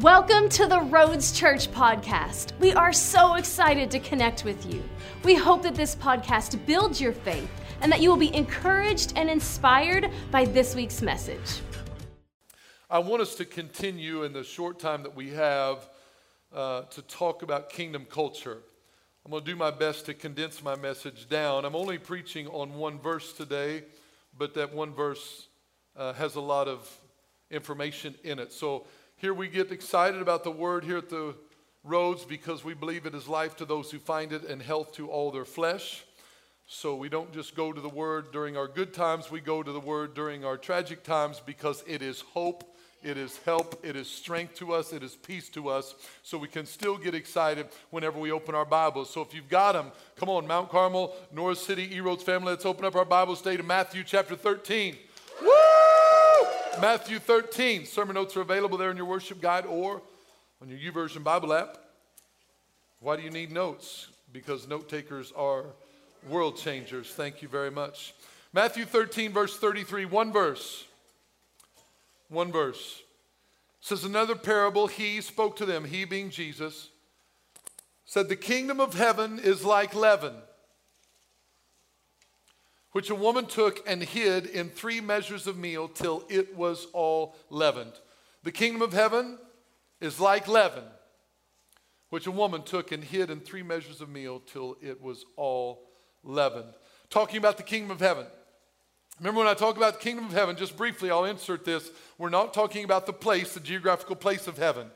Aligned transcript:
Welcome 0.00 0.48
to 0.48 0.66
the 0.66 0.80
Roads 0.80 1.30
Church 1.30 1.70
podcast. 1.70 2.50
We 2.58 2.72
are 2.72 2.92
so 2.92 3.34
excited 3.34 3.92
to 3.92 4.00
connect 4.00 4.44
with 4.44 4.66
you. 4.66 4.82
We 5.22 5.36
hope 5.36 5.62
that 5.62 5.76
this 5.76 5.94
podcast 5.94 6.66
builds 6.66 7.00
your 7.00 7.12
faith 7.12 7.48
and 7.80 7.92
that 7.92 8.00
you 8.00 8.10
will 8.10 8.16
be 8.16 8.34
encouraged 8.34 9.12
and 9.14 9.30
inspired 9.30 10.10
by 10.32 10.46
this 10.46 10.74
week's 10.74 11.00
message. 11.00 11.60
I 12.90 12.98
want 12.98 13.22
us 13.22 13.36
to 13.36 13.44
continue 13.44 14.24
in 14.24 14.32
the 14.32 14.42
short 14.42 14.80
time 14.80 15.04
that 15.04 15.14
we 15.14 15.30
have 15.30 15.88
uh, 16.52 16.82
to 16.82 17.00
talk 17.02 17.42
about 17.42 17.70
kingdom 17.70 18.04
culture. 18.04 18.58
I'm 19.24 19.30
going 19.30 19.44
to 19.44 19.50
do 19.52 19.56
my 19.56 19.70
best 19.70 20.06
to 20.06 20.14
condense 20.14 20.60
my 20.60 20.74
message 20.74 21.28
down. 21.28 21.64
I'm 21.64 21.76
only 21.76 21.98
preaching 21.98 22.48
on 22.48 22.74
one 22.74 22.98
verse 22.98 23.32
today, 23.32 23.84
but 24.36 24.54
that 24.54 24.74
one 24.74 24.92
verse 24.92 25.46
uh, 25.96 26.14
has 26.14 26.34
a 26.34 26.40
lot 26.40 26.66
of 26.66 26.90
information 27.48 28.16
in 28.24 28.40
it. 28.40 28.52
So 28.52 28.86
here 29.24 29.32
we 29.32 29.48
get 29.48 29.72
excited 29.72 30.20
about 30.20 30.44
the 30.44 30.50
word 30.50 30.84
here 30.84 30.98
at 30.98 31.08
the 31.08 31.34
roads 31.82 32.26
because 32.26 32.62
we 32.62 32.74
believe 32.74 33.06
it 33.06 33.14
is 33.14 33.26
life 33.26 33.56
to 33.56 33.64
those 33.64 33.90
who 33.90 33.98
find 33.98 34.34
it 34.34 34.44
and 34.44 34.60
health 34.60 34.92
to 34.92 35.08
all 35.08 35.30
their 35.30 35.46
flesh. 35.46 36.04
So 36.66 36.94
we 36.94 37.08
don't 37.08 37.32
just 37.32 37.56
go 37.56 37.72
to 37.72 37.80
the 37.80 37.88
word 37.88 38.32
during 38.32 38.58
our 38.58 38.68
good 38.68 38.92
times, 38.92 39.30
we 39.30 39.40
go 39.40 39.62
to 39.62 39.72
the 39.72 39.80
word 39.80 40.12
during 40.12 40.44
our 40.44 40.58
tragic 40.58 41.04
times 41.04 41.40
because 41.40 41.82
it 41.86 42.02
is 42.02 42.20
hope, 42.20 42.76
it 43.02 43.16
is 43.16 43.38
help, 43.46 43.82
it 43.82 43.96
is 43.96 44.10
strength 44.10 44.56
to 44.56 44.74
us, 44.74 44.92
it 44.92 45.02
is 45.02 45.16
peace 45.16 45.48
to 45.48 45.70
us. 45.70 45.94
So 46.22 46.36
we 46.36 46.48
can 46.48 46.66
still 46.66 46.98
get 46.98 47.14
excited 47.14 47.68
whenever 47.88 48.18
we 48.18 48.30
open 48.30 48.54
our 48.54 48.66
Bibles. 48.66 49.08
So 49.08 49.22
if 49.22 49.32
you've 49.32 49.48
got 49.48 49.72
them, 49.72 49.90
come 50.16 50.28
on, 50.28 50.46
Mount 50.46 50.68
Carmel, 50.68 51.16
Norris 51.32 51.64
City, 51.64 51.96
E 51.96 52.00
Roads 52.00 52.22
family, 52.22 52.50
let's 52.50 52.66
open 52.66 52.84
up 52.84 52.94
our 52.94 53.06
Bibles 53.06 53.40
today 53.40 53.56
to 53.56 53.62
Matthew 53.62 54.04
chapter 54.04 54.36
13. 54.36 54.98
Matthew 56.80 57.18
13. 57.18 57.86
Sermon 57.86 58.14
notes 58.14 58.36
are 58.36 58.40
available 58.40 58.78
there 58.78 58.90
in 58.90 58.96
your 58.96 59.06
worship 59.06 59.40
guide 59.40 59.66
or 59.66 60.02
on 60.60 60.68
your 60.68 60.78
YouVersion 60.78 61.22
Bible 61.22 61.52
app. 61.52 61.78
Why 63.00 63.16
do 63.16 63.22
you 63.22 63.30
need 63.30 63.52
notes? 63.52 64.08
Because 64.32 64.66
note 64.66 64.88
takers 64.88 65.32
are 65.36 65.66
world 66.28 66.56
changers. 66.56 67.10
Thank 67.10 67.42
you 67.42 67.48
very 67.48 67.70
much. 67.70 68.14
Matthew 68.52 68.84
13, 68.84 69.32
verse 69.32 69.58
33, 69.58 70.06
one 70.06 70.32
verse. 70.32 70.84
One 72.28 72.50
verse. 72.50 73.02
says 73.80 74.04
another 74.04 74.34
parable, 74.34 74.86
he 74.86 75.20
spoke 75.20 75.56
to 75.56 75.66
them, 75.66 75.84
he 75.84 76.04
being 76.04 76.30
Jesus, 76.30 76.88
said, 78.04 78.28
The 78.28 78.36
kingdom 78.36 78.80
of 78.80 78.94
heaven 78.94 79.38
is 79.38 79.64
like 79.64 79.94
leaven 79.94 80.34
which 82.94 83.10
a 83.10 83.14
woman 83.14 83.44
took 83.44 83.82
and 83.88 84.04
hid 84.04 84.46
in 84.46 84.68
three 84.68 85.00
measures 85.00 85.48
of 85.48 85.58
meal 85.58 85.88
till 85.88 86.22
it 86.28 86.56
was 86.56 86.86
all 86.92 87.34
leavened. 87.50 87.92
The 88.44 88.52
kingdom 88.52 88.82
of 88.82 88.92
heaven 88.92 89.36
is 90.00 90.20
like 90.20 90.46
leaven, 90.46 90.84
which 92.10 92.28
a 92.28 92.30
woman 92.30 92.62
took 92.62 92.92
and 92.92 93.02
hid 93.02 93.30
in 93.30 93.40
three 93.40 93.64
measures 93.64 94.00
of 94.00 94.08
meal 94.08 94.40
till 94.46 94.76
it 94.80 95.02
was 95.02 95.24
all 95.34 95.88
leavened. 96.22 96.72
Talking 97.10 97.38
about 97.38 97.56
the 97.56 97.64
kingdom 97.64 97.90
of 97.90 97.98
heaven. 97.98 98.26
Remember 99.18 99.40
when 99.40 99.48
I 99.48 99.54
talk 99.54 99.76
about 99.76 99.94
the 99.94 100.04
kingdom 100.04 100.26
of 100.26 100.32
heaven, 100.32 100.54
just 100.54 100.76
briefly, 100.76 101.10
I'll 101.10 101.24
insert 101.24 101.64
this. 101.64 101.90
We're 102.16 102.28
not 102.28 102.54
talking 102.54 102.84
about 102.84 103.06
the 103.06 103.12
place, 103.12 103.54
the 103.54 103.60
geographical 103.60 104.14
place 104.14 104.46
of 104.46 104.56
heaven. 104.56 104.86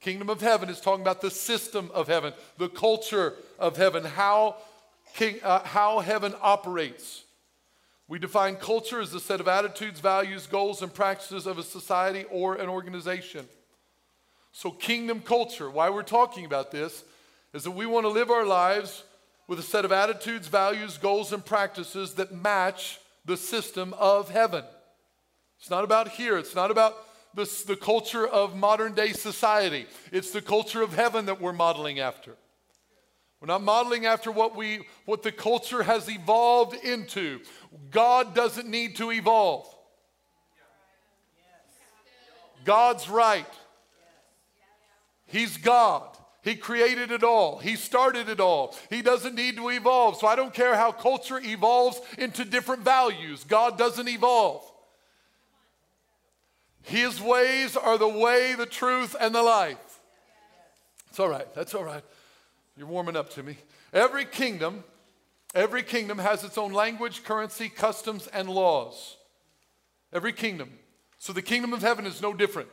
Kingdom 0.00 0.28
of 0.28 0.40
heaven 0.40 0.68
is 0.68 0.80
talking 0.80 1.02
about 1.02 1.20
the 1.20 1.30
system 1.30 1.88
of 1.94 2.08
heaven, 2.08 2.32
the 2.58 2.68
culture 2.68 3.34
of 3.60 3.76
heaven, 3.76 4.02
how, 4.02 4.56
king, 5.14 5.38
uh, 5.44 5.62
how 5.62 6.00
heaven 6.00 6.34
operates. 6.42 7.23
We 8.06 8.18
define 8.18 8.56
culture 8.56 9.00
as 9.00 9.12
the 9.12 9.20
set 9.20 9.40
of 9.40 9.48
attitudes, 9.48 10.00
values, 10.00 10.46
goals, 10.46 10.82
and 10.82 10.92
practices 10.92 11.46
of 11.46 11.58
a 11.58 11.62
society 11.62 12.24
or 12.30 12.56
an 12.56 12.68
organization. 12.68 13.46
So, 14.52 14.70
kingdom 14.70 15.20
culture, 15.20 15.70
why 15.70 15.90
we're 15.90 16.02
talking 16.02 16.44
about 16.44 16.70
this, 16.70 17.04
is 17.54 17.64
that 17.64 17.70
we 17.70 17.86
want 17.86 18.04
to 18.04 18.10
live 18.10 18.30
our 18.30 18.44
lives 18.44 19.04
with 19.48 19.58
a 19.58 19.62
set 19.62 19.84
of 19.84 19.92
attitudes, 19.92 20.48
values, 20.48 20.98
goals, 20.98 21.32
and 21.32 21.44
practices 21.44 22.14
that 22.14 22.34
match 22.34 22.98
the 23.24 23.36
system 23.36 23.94
of 23.94 24.30
heaven. 24.30 24.64
It's 25.58 25.70
not 25.70 25.84
about 25.84 26.08
here, 26.08 26.36
it's 26.36 26.54
not 26.54 26.70
about 26.70 26.94
the, 27.34 27.50
the 27.66 27.76
culture 27.76 28.26
of 28.26 28.54
modern 28.54 28.94
day 28.94 29.12
society, 29.12 29.86
it's 30.12 30.30
the 30.30 30.42
culture 30.42 30.82
of 30.82 30.94
heaven 30.94 31.26
that 31.26 31.40
we're 31.40 31.52
modeling 31.52 32.00
after. 32.00 32.36
We're 33.44 33.52
not 33.52 33.62
modeling 33.62 34.06
after 34.06 34.32
what 34.32 34.56
we 34.56 34.86
what 35.04 35.22
the 35.22 35.30
culture 35.30 35.82
has 35.82 36.08
evolved 36.08 36.82
into. 36.82 37.40
God 37.90 38.34
doesn't 38.34 38.66
need 38.66 38.96
to 38.96 39.12
evolve. 39.12 39.68
God's 42.64 43.06
right. 43.06 43.44
He's 45.26 45.58
God. 45.58 46.16
He 46.40 46.54
created 46.54 47.10
it 47.10 47.22
all. 47.22 47.58
He 47.58 47.76
started 47.76 48.30
it 48.30 48.40
all. 48.40 48.74
He 48.88 49.02
doesn't 49.02 49.34
need 49.34 49.56
to 49.56 49.68
evolve. 49.68 50.16
So 50.16 50.26
I 50.26 50.36
don't 50.36 50.54
care 50.54 50.74
how 50.74 50.90
culture 50.90 51.38
evolves 51.38 52.00
into 52.16 52.46
different 52.46 52.80
values. 52.82 53.44
God 53.44 53.76
doesn't 53.76 54.08
evolve. 54.08 54.62
His 56.80 57.20
ways 57.20 57.76
are 57.76 57.98
the 57.98 58.08
way, 58.08 58.54
the 58.54 58.64
truth, 58.64 59.14
and 59.20 59.34
the 59.34 59.42
life. 59.42 60.00
It's 61.10 61.20
all 61.20 61.28
right. 61.28 61.54
That's 61.54 61.74
all 61.74 61.84
right. 61.84 62.04
You're 62.76 62.86
warming 62.86 63.16
up 63.16 63.30
to 63.30 63.42
me. 63.42 63.56
Every 63.92 64.24
kingdom, 64.24 64.84
every 65.54 65.82
kingdom 65.82 66.18
has 66.18 66.42
its 66.44 66.58
own 66.58 66.72
language, 66.72 67.22
currency, 67.24 67.68
customs, 67.68 68.26
and 68.28 68.48
laws. 68.48 69.16
Every 70.12 70.32
kingdom. 70.32 70.70
So 71.18 71.32
the 71.32 71.42
kingdom 71.42 71.72
of 71.72 71.82
heaven 71.82 72.06
is 72.06 72.20
no 72.20 72.32
different. 72.32 72.68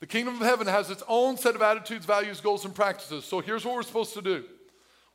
The 0.00 0.06
kingdom 0.06 0.34
of 0.34 0.40
heaven 0.40 0.66
has 0.66 0.90
its 0.90 1.02
own 1.08 1.36
set 1.36 1.54
of 1.54 1.62
attitudes, 1.62 2.04
values, 2.04 2.40
goals, 2.40 2.64
and 2.64 2.74
practices. 2.74 3.24
So 3.24 3.40
here's 3.40 3.64
what 3.64 3.74
we're 3.74 3.82
supposed 3.82 4.14
to 4.14 4.22
do 4.22 4.44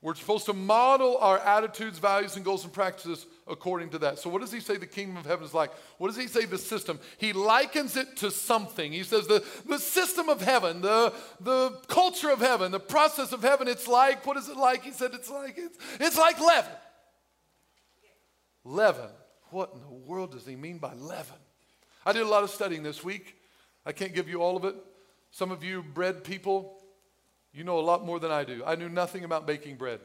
we're 0.02 0.16
supposed 0.16 0.46
to 0.46 0.54
model 0.54 1.18
our 1.18 1.40
attitudes, 1.40 2.00
values, 2.00 2.38
and 2.38 2.46
goals 2.46 2.64
and 2.64 2.72
practices 2.72 3.26
according 3.48 3.90
to 3.90 3.98
that. 4.00 4.18
So, 4.18 4.30
what 4.30 4.40
does 4.40 4.52
he 4.52 4.62
say 4.62 4.78
the 4.78 4.86
kingdom 4.86 5.18
of 5.18 5.26
heaven 5.26 5.44
is 5.44 5.54
like? 5.54 5.72
What 5.98 6.08
does 6.08 6.16
he 6.16 6.28
say 6.28 6.46
the 6.46 6.58
system? 6.58 7.02
He 7.18 7.34
likens 7.34 7.98
it 7.98 8.16
to 8.18 8.32
something. 8.32 8.94
He 8.94 9.04
says 9.04 9.28
the, 9.28 9.44
the 9.68 9.78
system 9.78 10.30
of 10.30 10.42
heaven, 10.42 10.80
the, 10.82 11.14
the 11.42 11.72
culture 11.88 12.30
of 12.30 12.40
heaven, 12.40 12.72
the 12.72 12.80
process 12.80 13.34
of 13.34 13.42
heaven, 13.42 13.68
it's 13.68 13.90
like, 13.90 14.26
what 14.26 14.38
is 14.38 14.48
it 14.48 14.56
like? 14.56 14.84
He 14.84 14.92
said 14.92 15.12
it's 15.14 15.30
like, 15.30 15.58
it's, 15.58 15.78
it's 16.00 16.18
like 16.18 16.40
leaven. 16.40 16.72
Leaven. 18.64 19.10
What 19.52 19.72
in 19.74 19.82
the 19.82 19.88
world 19.88 20.32
does 20.32 20.46
he 20.46 20.56
mean 20.56 20.78
by 20.78 20.94
leaven? 20.94 21.36
I 22.06 22.14
did 22.14 22.22
a 22.22 22.28
lot 22.28 22.44
of 22.44 22.52
studying 22.52 22.84
this 22.84 23.04
week. 23.04 23.36
I 23.86 23.92
can't 23.92 24.14
give 24.14 24.30
you 24.30 24.42
all 24.42 24.56
of 24.56 24.64
it. 24.64 24.76
Some 25.32 25.52
of 25.52 25.64
you 25.64 25.84
bread 25.84 26.24
people, 26.24 26.79
you 27.54 27.64
know 27.64 27.80
a 27.80 27.82
lot 27.82 28.06
more 28.06 28.20
than 28.20 28.32
I 28.32 28.44
do. 28.44 28.64
I 28.66 28.76
knew 28.76 28.90
nothing 28.90 29.24
about 29.24 29.48
baking 29.48 29.76
bread. 29.76 30.00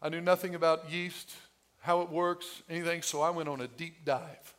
I 0.00 0.08
knew 0.08 0.20
nothing 0.20 0.54
about 0.54 0.90
yeast, 0.90 1.32
how 1.80 2.02
it 2.02 2.10
works, 2.10 2.62
anything, 2.68 3.02
so 3.02 3.20
I 3.20 3.30
went 3.30 3.48
on 3.48 3.60
a 3.60 3.68
deep 3.68 4.04
dive. 4.04 4.54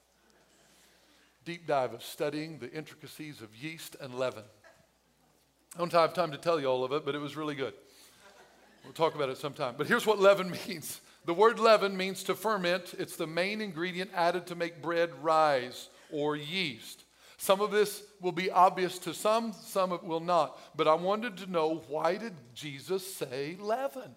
Deep 1.46 1.66
dive 1.68 1.94
of 1.94 2.04
studying 2.04 2.60
the 2.60 2.72
intricacies 2.72 3.42
of 3.42 3.56
yeast 3.56 3.96
and 4.02 4.16
leaven. 4.16 4.44
I 5.76 5.80
don't 5.80 5.92
have 5.92 6.14
time 6.14 6.32
to 6.32 6.38
tell 6.38 6.60
you 6.60 6.68
all 6.68 6.84
of 6.84 6.92
it, 6.92 7.06
but 7.06 7.16
it 7.16 7.20
was 7.20 7.38
really 7.38 7.56
good. 7.56 7.74
We'll 8.84 8.94
talk 8.94 9.16
about 9.16 9.30
it 9.30 9.38
sometime. 9.38 9.76
But 9.78 9.88
here's 9.88 10.06
what 10.06 10.20
leaven 10.20 10.52
means 10.68 11.02
the 11.26 11.34
word 11.34 11.60
leaven 11.60 11.96
means 11.96 12.24
to 12.24 12.36
ferment, 12.36 12.96
it's 12.98 13.16
the 13.16 13.28
main 13.28 13.62
ingredient 13.62 14.10
added 14.16 14.48
to 14.48 14.56
make 14.56 14.82
bread 14.82 15.12
rise 15.22 15.90
or 16.12 16.36
yeast. 16.36 17.04
Some 17.42 17.62
of 17.62 17.72
this 17.72 18.04
will 18.20 18.34
be 18.34 18.52
obvious 18.52 19.00
to 19.00 19.14
some, 19.14 19.54
some 19.54 19.94
it 19.94 20.04
will 20.04 20.20
not. 20.20 20.60
But 20.76 20.90
I 20.90 20.94
wanted 20.96 21.38
to 21.38 21.50
know 21.50 21.82
why 21.88 22.18
did 22.18 22.34
Jesus 22.54 23.16
say 23.16 23.56
leaven? 23.58 24.14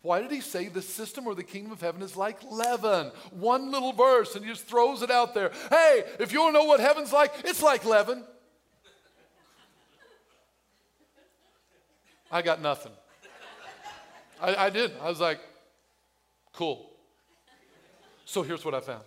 Why 0.00 0.22
did 0.22 0.30
he 0.30 0.40
say 0.40 0.68
the 0.68 0.80
system 0.80 1.26
or 1.26 1.34
the 1.34 1.44
kingdom 1.44 1.70
of 1.70 1.82
heaven 1.82 2.00
is 2.00 2.16
like 2.16 2.38
leaven? 2.50 3.12
One 3.32 3.70
little 3.70 3.92
verse, 3.92 4.36
and 4.36 4.42
he 4.42 4.50
just 4.50 4.66
throws 4.66 5.02
it 5.02 5.10
out 5.10 5.34
there. 5.34 5.50
Hey, 5.68 6.04
if 6.18 6.32
you 6.32 6.40
want 6.40 6.54
to 6.54 6.60
know 6.60 6.64
what 6.64 6.80
heaven's 6.80 7.12
like, 7.12 7.30
it's 7.44 7.62
like 7.62 7.84
leaven. 7.84 8.24
I 12.32 12.40
got 12.40 12.62
nothing. 12.62 12.92
I, 14.40 14.54
I 14.56 14.70
did. 14.70 14.92
I 15.02 15.10
was 15.10 15.20
like, 15.20 15.40
cool. 16.54 16.90
So 18.24 18.40
here's 18.40 18.64
what 18.64 18.74
I 18.74 18.80
found 18.80 19.04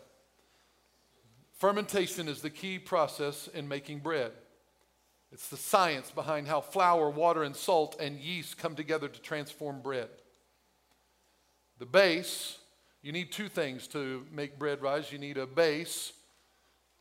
Fermentation 1.63 2.27
is 2.27 2.42
the 2.42 2.50
key 2.50 2.77
process 2.77 3.48
in 3.54 3.69
making 3.69 4.00
bread. 4.00 4.33
It's 5.31 5.48
the 5.48 5.56
science 5.56 6.12
behind 6.12 6.45
how 6.45 6.60
flour, 6.60 7.10
water, 7.10 7.44
and 7.44 7.56
salt 7.56 7.95
and 8.01 8.19
yeast 8.19 8.57
come 8.57 8.75
together 8.75 9.07
to 9.07 9.21
transform 9.21 9.80
bread. 9.80 10.10
The 11.80 11.86
base, 11.86 12.57
you 13.01 13.13
need 13.13 13.31
two 13.31 13.48
things 13.48 13.88
to 13.88 14.25
make 14.30 14.60
bread 14.60 14.81
rise. 14.81 15.10
You 15.10 15.19
need 15.19 15.38
a 15.38 15.48
base 15.48 16.12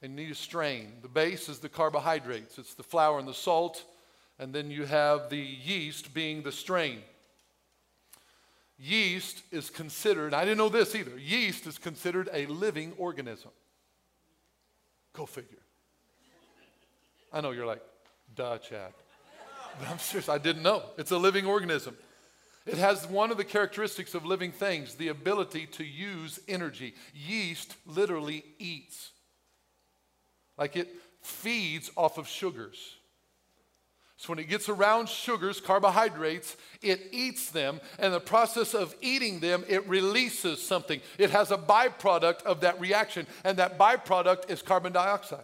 and 0.01 0.13
you 0.13 0.27
need 0.27 0.31
a 0.31 0.37
strain. 0.37 0.93
The 1.03 1.09
base 1.09 1.49
is 1.49 1.59
the 1.59 1.69
carbohydrates, 1.69 2.57
it's 2.57 2.75
the 2.75 2.85
flour 2.85 3.19
and 3.19 3.27
the 3.27 3.35
salt, 3.35 3.85
and 4.39 4.55
then 4.55 4.71
you 4.71 4.85
have 4.85 5.29
the 5.29 5.39
yeast 5.39 6.15
being 6.15 6.45
the 6.45 6.53
strain. 6.53 7.01
Yeast 8.79 9.43
is 9.51 9.71
considered, 9.71 10.33
I 10.33 10.45
didn't 10.45 10.59
know 10.59 10.69
this 10.69 10.95
either, 10.95 11.19
yeast 11.19 11.67
is 11.67 11.79
considered 11.79 12.31
a 12.33 12.47
living 12.47 12.93
organism. 12.97 13.51
Go 15.13 15.27
figure. 15.27 15.59
I 17.33 17.41
know 17.41 17.51
you're 17.51 17.67
like, 17.67 17.83
Duh, 18.35 18.59
Chad. 18.59 18.93
But 19.79 19.89
I'm 19.89 19.99
serious, 19.99 20.29
I 20.29 20.39
didn't 20.39 20.63
know. 20.63 20.83
It's 20.99 21.11
a 21.11 21.19
living 21.19 21.47
organism. 21.47 21.97
It 22.67 22.79
has 22.79 23.07
one 23.07 23.31
of 23.31 23.37
the 23.37 23.45
characteristics 23.45 24.15
of 24.15 24.25
living 24.25 24.53
things 24.53 24.95
the 24.95 25.09
ability 25.09 25.67
to 25.67 25.85
use 25.85 26.39
energy. 26.47 26.95
Yeast 27.13 27.77
literally 27.87 28.45
eats, 28.59 29.11
like 30.57 30.77
it 30.77 30.89
feeds 31.23 31.91
off 31.97 32.19
of 32.19 32.29
sugars. 32.29 32.97
So 34.23 34.29
when 34.29 34.39
it 34.39 34.49
gets 34.49 34.69
around 34.69 35.09
sugars, 35.09 35.61
carbohydrates, 35.61 36.57
it 36.81 37.09
eats 37.11 37.51
them, 37.51 37.81
and 37.99 38.15
the 38.15 38.21
process 38.21 38.73
of 38.73 38.95
eating 39.01 39.41
them, 39.41 39.65
it 39.67 39.85
releases 39.89 40.63
something. 40.65 41.01
It 41.19 41.31
has 41.31 41.51
a 41.51 41.57
byproduct 41.57 42.45
of 42.45 42.61
that 42.61 42.81
reaction, 42.81 43.27
and 43.43 43.59
that 43.59 43.81
byproduct 43.81 44.49
is 44.49 44.63
carbon 44.63 44.93
dioxide. 44.93 45.43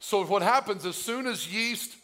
So 0.00 0.22
what 0.26 0.42
happens 0.42 0.84
as 0.84 0.96
soon 0.96 1.26
as 1.26 1.50
yeast 1.50 1.96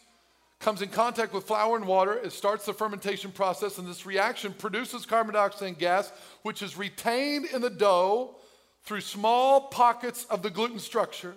comes 0.59 0.81
in 0.81 0.89
contact 0.89 1.31
with 1.31 1.43
flour 1.43 1.77
and 1.77 1.85
water, 1.85 2.13
it 2.15 2.33
starts 2.33 2.65
the 2.65 2.73
fermentation 2.73 3.31
process, 3.31 3.77
and 3.77 3.87
this 3.87 4.07
reaction 4.07 4.53
produces 4.53 5.05
carbon 5.05 5.35
dioxide 5.35 5.77
gas, 5.77 6.11
which 6.41 6.63
is 6.63 6.75
retained 6.75 7.45
in 7.53 7.61
the 7.61 7.69
dough 7.69 8.37
through 8.85 9.01
small 9.01 9.67
pockets 9.67 10.25
of 10.31 10.41
the 10.41 10.49
gluten 10.49 10.79
structure. 10.79 11.35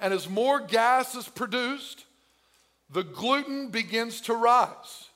And 0.00 0.12
as 0.12 0.28
more 0.28 0.58
gas 0.58 1.14
is 1.14 1.28
produced, 1.28 2.02
the 2.90 3.02
gluten 3.02 3.70
begins 3.70 4.20
to 4.22 4.34
rise. 4.34 5.08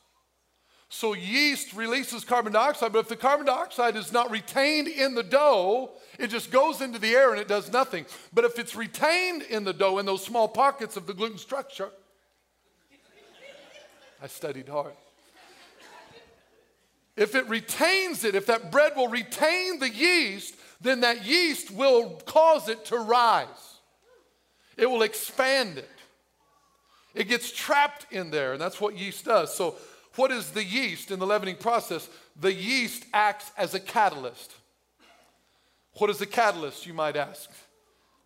So 0.93 1.14
yeast 1.14 1.72
releases 1.72 2.25
carbon 2.25 2.52
dioxide, 2.52 2.93
but 2.93 2.99
if 2.99 3.08
the 3.08 3.14
carbon 3.14 3.46
dioxide 3.46 3.94
is 3.94 4.12
not 4.12 4.28
retained 4.28 4.88
in 4.88 5.14
the 5.14 5.22
dough, 5.22 5.93
it 6.19 6.28
just 6.28 6.50
goes 6.50 6.81
into 6.81 6.99
the 6.99 7.14
air 7.14 7.31
and 7.31 7.40
it 7.40 7.46
does 7.46 7.72
nothing. 7.72 8.06
But 8.32 8.44
if 8.44 8.58
it's 8.58 8.75
retained 8.75 9.43
in 9.43 9.62
the 9.62 9.72
dough 9.72 9.99
in 9.99 10.06
those 10.06 10.25
small 10.25 10.49
pockets 10.49 10.96
of 10.96 11.06
the 11.06 11.14
gluten 11.14 11.38
structure, 11.38 11.90
I 14.20 14.26
studied 14.26 14.69
hard. 14.69 14.94
If 17.16 17.37
it 17.37 17.49
retains 17.49 18.25
it, 18.25 18.34
if 18.34 18.46
that 18.46 18.73
bread 18.73 18.96
will 18.96 19.08
retain 19.08 19.78
the 19.78 19.90
yeast, 19.90 20.56
then 20.81 21.02
that 21.02 21.25
yeast 21.25 21.70
will 21.70 22.20
cause 22.26 22.69
it 22.69 22.87
to 22.87 22.99
rise. 22.99 23.78
It 24.76 24.90
will 24.90 25.02
expand 25.02 25.78
it. 25.78 25.88
It 27.15 27.29
gets 27.29 27.51
trapped 27.51 28.07
in 28.12 28.31
there, 28.31 28.53
and 28.53 28.61
that's 28.61 28.81
what 28.81 28.97
yeast 28.97 29.25
does. 29.25 29.55
So, 29.55 29.77
what 30.17 30.31
is 30.31 30.51
the 30.51 30.65
yeast 30.65 31.11
in 31.11 31.19
the 31.19 31.27
leavening 31.27 31.57
process? 31.57 32.09
The 32.41 32.53
yeast 32.53 33.05
acts 33.12 33.51
as 33.57 33.75
a 33.75 33.81
catalyst. 33.81 34.53
What 35.95 36.11
is 36.11 36.21
a 36.21 36.27
catalyst, 36.27 36.87
you 36.87 36.95
might 36.95 37.17
ask? 37.17 37.51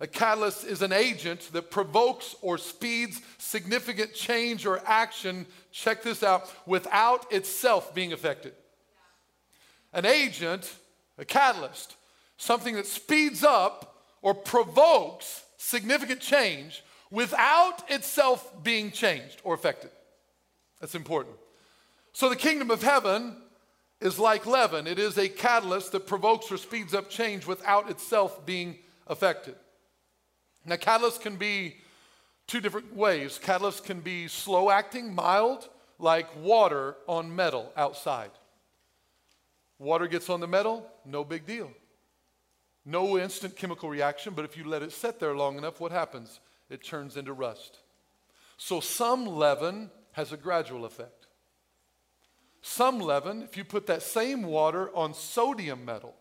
A 0.00 0.06
catalyst 0.06 0.64
is 0.64 0.82
an 0.82 0.92
agent 0.92 1.50
that 1.52 1.70
provokes 1.70 2.34
or 2.42 2.58
speeds 2.58 3.20
significant 3.38 4.12
change 4.12 4.66
or 4.66 4.82
action, 4.86 5.46
check 5.72 6.02
this 6.02 6.22
out, 6.22 6.50
without 6.66 7.32
itself 7.32 7.94
being 7.94 8.12
affected. 8.12 8.52
An 9.92 10.04
agent, 10.04 10.74
a 11.16 11.24
catalyst, 11.24 11.94
something 12.36 12.74
that 12.74 12.86
speeds 12.86 13.44
up 13.44 14.02
or 14.20 14.34
provokes 14.34 15.44
significant 15.56 16.20
change 16.20 16.82
without 17.14 17.88
itself 17.88 18.52
being 18.64 18.90
changed 18.90 19.40
or 19.44 19.54
affected. 19.54 19.90
That's 20.80 20.96
important. 20.96 21.36
So 22.12 22.28
the 22.28 22.36
kingdom 22.36 22.70
of 22.72 22.82
heaven 22.82 23.36
is 24.00 24.18
like 24.18 24.44
leaven, 24.44 24.86
it 24.86 24.98
is 24.98 25.16
a 25.16 25.28
catalyst 25.28 25.92
that 25.92 26.06
provokes 26.06 26.50
or 26.50 26.56
speeds 26.56 26.92
up 26.92 27.08
change 27.08 27.46
without 27.46 27.88
itself 27.88 28.44
being 28.44 28.76
affected. 29.06 29.54
Now, 30.66 30.76
catalysts 30.76 31.20
can 31.20 31.36
be 31.36 31.76
two 32.46 32.60
different 32.60 32.94
ways. 32.94 33.38
Catalysts 33.42 33.82
can 33.82 34.00
be 34.00 34.28
slow 34.28 34.70
acting, 34.70 35.14
mild, 35.14 35.68
like 35.98 36.26
water 36.42 36.96
on 37.06 37.34
metal 37.34 37.72
outside. 37.76 38.30
Water 39.78 40.08
gets 40.08 40.28
on 40.28 40.40
the 40.40 40.48
metal, 40.48 40.86
no 41.04 41.22
big 41.22 41.46
deal. 41.46 41.70
No 42.84 43.18
instant 43.18 43.56
chemical 43.56 43.88
reaction, 43.88 44.34
but 44.34 44.44
if 44.44 44.56
you 44.56 44.64
let 44.64 44.82
it 44.82 44.92
sit 44.92 45.20
there 45.20 45.36
long 45.36 45.56
enough, 45.56 45.80
what 45.80 45.92
happens? 45.92 46.40
It 46.74 46.84
turns 46.84 47.16
into 47.16 47.32
rust. 47.32 47.78
So 48.58 48.80
some 48.80 49.26
leaven 49.26 49.90
has 50.12 50.32
a 50.32 50.36
gradual 50.36 50.84
effect. 50.84 51.26
Some 52.60 52.98
leaven, 52.98 53.42
if 53.42 53.56
you 53.56 53.64
put 53.64 53.86
that 53.86 54.02
same 54.02 54.42
water 54.42 54.90
on 54.94 55.14
sodium 55.14 55.84
metal, 55.84 56.14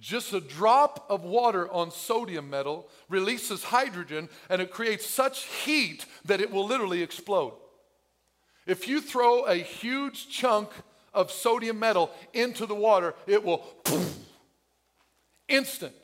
just 0.00 0.32
a 0.32 0.40
drop 0.40 1.06
of 1.10 1.24
water 1.24 1.70
on 1.70 1.90
sodium 1.90 2.48
metal 2.48 2.88
releases 3.08 3.64
hydrogen 3.64 4.28
and 4.48 4.62
it 4.62 4.70
creates 4.70 5.06
such 5.06 5.44
heat 5.44 6.06
that 6.24 6.40
it 6.40 6.50
will 6.50 6.64
literally 6.64 7.02
explode. 7.02 7.54
If 8.66 8.86
you 8.86 9.00
throw 9.00 9.44
a 9.44 9.56
huge 9.56 10.28
chunk 10.28 10.70
of 11.12 11.32
sodium 11.32 11.78
metal 11.78 12.10
into 12.32 12.66
the 12.66 12.74
water, 12.74 13.14
it 13.26 13.42
will 13.42 13.58
poof, 13.58 14.16
instant. 15.48 15.94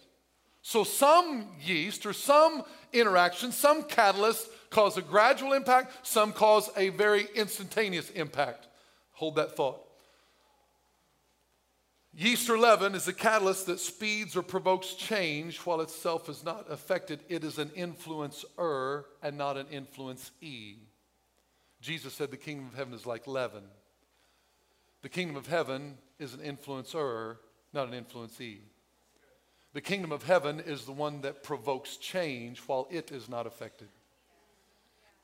So 0.66 0.82
some 0.82 1.44
yeast 1.60 2.06
or 2.06 2.14
some 2.14 2.62
interaction, 2.90 3.52
some 3.52 3.82
catalyst 3.82 4.48
cause 4.70 4.96
a 4.96 5.02
gradual 5.02 5.52
impact, 5.52 6.06
some 6.06 6.32
cause 6.32 6.70
a 6.74 6.88
very 6.88 7.26
instantaneous 7.34 8.08
impact. 8.08 8.66
Hold 9.12 9.36
that 9.36 9.54
thought. 9.56 9.82
Yeast 12.14 12.48
or 12.48 12.56
leaven 12.56 12.94
is 12.94 13.06
a 13.06 13.12
catalyst 13.12 13.66
that 13.66 13.78
speeds 13.78 14.36
or 14.36 14.42
provokes 14.42 14.94
change 14.94 15.58
while 15.58 15.82
itself 15.82 16.30
is 16.30 16.42
not 16.42 16.64
affected. 16.72 17.20
It 17.28 17.44
is 17.44 17.58
an 17.58 17.68
influencer 17.76 19.04
and 19.22 19.36
not 19.36 19.58
an 19.58 19.66
influence 19.70 20.30
e. 20.40 20.76
Jesus 21.82 22.14
said 22.14 22.30
the 22.30 22.38
kingdom 22.38 22.68
of 22.68 22.74
heaven 22.74 22.94
is 22.94 23.04
like 23.04 23.26
leaven. 23.26 23.64
The 25.02 25.10
kingdom 25.10 25.36
of 25.36 25.46
heaven 25.46 25.98
is 26.18 26.32
an 26.32 26.40
influencer, 26.40 27.36
not 27.74 27.92
an 27.92 28.02
influencee. 28.02 28.60
The 29.74 29.80
kingdom 29.80 30.12
of 30.12 30.22
heaven 30.22 30.60
is 30.60 30.84
the 30.84 30.92
one 30.92 31.20
that 31.22 31.42
provokes 31.42 31.96
change 31.96 32.60
while 32.60 32.86
it 32.90 33.10
is 33.10 33.28
not 33.28 33.46
affected. 33.46 33.88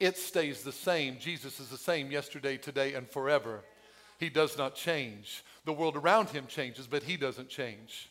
It 0.00 0.19
stays 0.19 0.62
the 0.62 0.73
same. 0.73 1.19
Jesus 1.20 1.61
is 1.61 1.69
the 1.69 1.79
same 1.79 2.11
yesterday, 2.11 2.56
today, 2.56 2.94
and 2.94 3.08
forever. 3.08 3.62
He 4.19 4.29
does 4.29 4.58
not 4.58 4.75
change. 4.75 5.44
The 5.64 5.73
world 5.73 5.97
around 5.97 6.31
him 6.31 6.47
changes, 6.49 6.88
but 6.88 7.05
he 7.05 7.17
doesn't 7.17 7.49
change. 7.49 8.11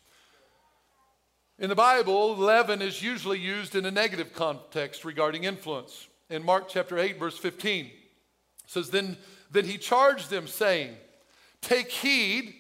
In 1.60 1.68
the 1.68 1.76
Bible, 1.76 2.38
leaven 2.38 2.82
is 2.82 3.04
usually 3.04 3.40
used 3.40 3.76
in 3.76 3.86
a 3.86 3.92
negative 3.92 4.34
context 4.34 5.04
regarding 5.04 5.44
influence. 5.44 6.08
In 6.30 6.46
Mark 6.46 6.70
chapter 6.70 6.98
8, 6.98 7.20
verse 7.20 7.38
15, 7.38 7.92
says, 8.66 8.92
Then, 8.92 9.18
then 9.52 9.66
he 9.66 9.78
charged 9.78 10.30
them, 10.30 10.48
saying, 10.48 10.96
Take 11.60 11.92
heed, 11.92 12.54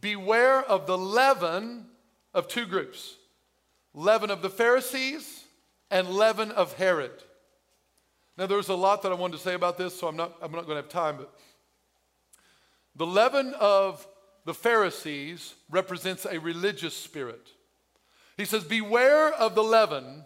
beware 0.00 0.62
of 0.62 0.88
the 0.88 0.98
leaven 0.98 1.86
of 2.34 2.48
two 2.48 2.66
groups 2.66 3.16
leaven 3.94 4.30
of 4.30 4.42
the 4.42 4.50
Pharisees 4.50 5.44
and 5.90 6.08
leaven 6.10 6.50
of 6.50 6.74
Herod. 6.74 7.12
Now, 8.36 8.46
there's 8.46 8.68
a 8.68 8.74
lot 8.74 9.02
that 9.02 9.12
I 9.12 9.14
wanted 9.14 9.36
to 9.36 9.42
say 9.42 9.54
about 9.54 9.78
this, 9.78 9.98
so 9.98 10.08
I'm 10.08 10.16
not, 10.16 10.36
I'm 10.42 10.50
not 10.50 10.66
going 10.66 10.76
to 10.76 10.82
have 10.82 10.88
time, 10.88 11.16
but 11.16 11.32
the 12.96 13.06
leaven 13.06 13.54
of 13.60 14.06
the 14.44 14.54
Pharisees 14.54 15.54
represents 15.70 16.26
a 16.26 16.38
religious 16.40 16.96
spirit. 16.96 17.48
He 18.36 18.44
says, 18.44 18.64
Beware 18.64 19.32
of 19.32 19.54
the 19.54 19.62
leaven 19.62 20.24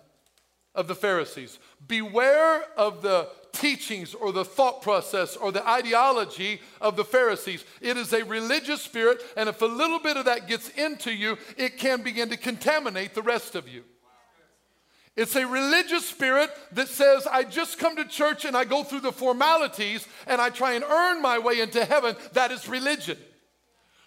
of 0.79 0.87
the 0.87 0.95
Pharisees. 0.95 1.59
Beware 1.89 2.63
of 2.77 3.03
the 3.03 3.29
teachings 3.51 4.15
or 4.15 4.33
the 4.33 4.45
thought 4.45 4.81
process 4.81 5.37
or 5.37 5.51
the 5.51 5.69
ideology 5.69 6.61
of 6.81 6.95
the 6.95 7.05
Pharisees. 7.05 7.65
It 7.81 7.97
is 7.97 8.13
a 8.13 8.25
religious 8.25 8.81
spirit, 8.81 9.21
and 9.37 9.49
if 9.49 9.61
a 9.61 9.67
little 9.67 9.99
bit 9.99 10.17
of 10.17 10.27
that 10.27 10.47
gets 10.47 10.69
into 10.71 11.11
you, 11.11 11.37
it 11.57 11.79
can 11.79 12.03
begin 12.03 12.29
to 12.31 12.37
contaminate 12.37 13.15
the 13.15 13.23
rest 13.23 13.57
of 13.57 13.69
you. 13.69 13.83
It's 15.17 15.35
a 15.35 15.45
religious 15.45 16.07
spirit 16.07 16.49
that 16.73 16.87
says, 16.87 17.27
I 17.27 17.43
just 17.43 17.81
come 17.81 17.97
to 17.97 18.05
church 18.05 18.45
and 18.45 18.57
I 18.57 18.65
go 18.65 18.85
through 18.85 19.01
the 19.01 19.11
formalities 19.11 20.07
and 20.29 20.41
I 20.41 20.51
try 20.51 20.75
and 20.75 20.85
earn 20.85 21.21
my 21.21 21.41
way 21.41 21.59
into 21.59 21.85
heaven. 21.85 22.15
That 22.35 22.53
is 22.53 22.69
religion. 22.69 23.19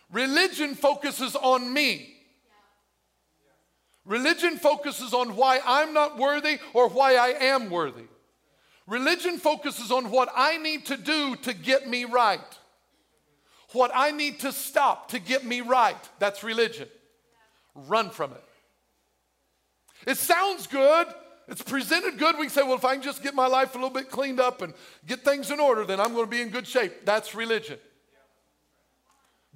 Religion 0.10 0.74
focuses 0.74 1.36
on 1.36 1.74
me. 1.74 2.21
Religion 4.06 4.58
focuses 4.58 5.14
on 5.14 5.36
why 5.36 5.60
I'm 5.66 5.94
not 5.94 6.18
worthy 6.18 6.60
or 6.74 6.90
why 6.90 7.16
I 7.16 7.30
am 7.30 7.70
worthy. 7.70 8.06
Religion 8.88 9.38
focuses 9.38 9.92
on 9.92 10.10
what 10.10 10.30
I 10.36 10.58
need 10.58 10.88
to 10.88 10.98
do 10.98 11.36
to 11.38 11.54
get 11.54 11.88
me 11.88 12.06
right, 12.06 12.40
what 13.74 13.92
I 13.94 14.12
need 14.12 14.40
to 14.42 14.52
stop 14.52 15.10
to 15.10 15.20
get 15.20 15.46
me 15.46 15.62
right. 15.62 15.96
That's 16.20 16.44
religion. 16.44 16.90
Run 17.76 18.10
from 18.10 18.32
it. 18.32 18.44
It 20.08 20.18
sounds 20.18 20.68
good. 20.68 21.08
It's 21.48 21.62
presented 21.62 22.18
good. 22.18 22.38
We 22.40 22.50
say, 22.50 22.64
well, 22.64 22.76
if 22.76 22.86
I 22.86 22.96
can 22.96 23.04
just 23.04 23.22
get 23.22 23.36
my 23.36 23.48
life 23.48 23.76
a 23.76 23.78
little 23.78 23.90
bit 23.90 24.10
cleaned 24.10 24.40
up 24.40 24.62
and 24.62 24.74
get 25.06 25.24
things 25.24 25.52
in 25.52 25.60
order, 25.60 25.86
then 25.86 26.00
I'm 26.00 26.14
going 26.14 26.26
to 26.26 26.32
be 26.32 26.42
in 26.42 26.50
good 26.50 26.68
shape. 26.68 27.06
That's 27.06 27.36
religion. 27.36 27.78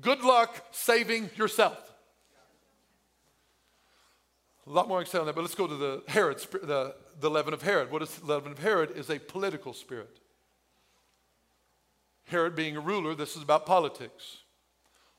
Good 0.01 0.21
luck 0.21 0.63
saving 0.71 1.29
yourself. 1.35 1.84
A 4.67 4.71
lot 4.71 4.87
more 4.87 4.99
I 4.99 5.17
on 5.17 5.25
that, 5.27 5.35
but 5.35 5.41
let's 5.41 5.55
go 5.55 5.67
to 5.67 5.75
the 5.75 6.03
Herod, 6.07 6.39
the, 6.51 6.95
the 7.19 7.29
leaven 7.29 7.53
of 7.53 7.61
Herod. 7.61 7.91
What 7.91 8.01
is 8.01 8.15
the 8.15 8.25
leaven 8.25 8.51
of 8.51 8.59
Herod? 8.59 8.91
Is 8.97 9.09
a 9.09 9.19
political 9.19 9.73
spirit. 9.73 10.17
Herod 12.25 12.55
being 12.55 12.75
a 12.75 12.79
ruler, 12.79 13.13
this 13.13 13.35
is 13.35 13.43
about 13.43 13.67
politics. 13.67 14.37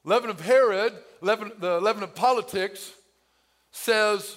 Leaven 0.03 0.31
of 0.31 0.41
Herod, 0.41 0.93
leaven, 1.21 1.53
the 1.59 1.81
leaven 1.81 2.03
of 2.03 2.15
politics, 2.15 2.93
says 3.71 4.37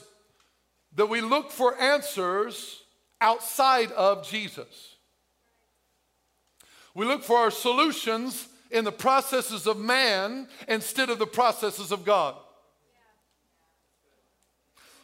that 0.95 1.07
we 1.07 1.21
look 1.21 1.51
for 1.51 1.79
answers 1.79 2.83
outside 3.19 3.91
of 3.93 4.27
Jesus. 4.27 4.95
We 6.93 7.05
look 7.05 7.23
for 7.23 7.37
our 7.37 7.51
solutions 7.51 8.47
in 8.69 8.83
the 8.83 8.91
processes 8.91 9.65
of 9.65 9.79
man 9.79 10.47
instead 10.67 11.09
of 11.09 11.17
the 11.17 11.25
processes 11.25 11.91
of 11.91 12.05
God. 12.05 12.35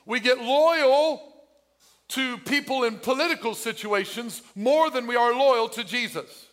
We 0.05 0.19
get 0.19 0.39
loyal 0.39 1.33
to 2.09 2.37
people 2.39 2.83
in 2.83 2.97
political 2.97 3.55
situations 3.55 4.41
more 4.55 4.89
than 4.89 5.07
we 5.07 5.15
are 5.15 5.33
loyal 5.33 5.67
to 5.69 5.83
Jesus. 5.83 6.47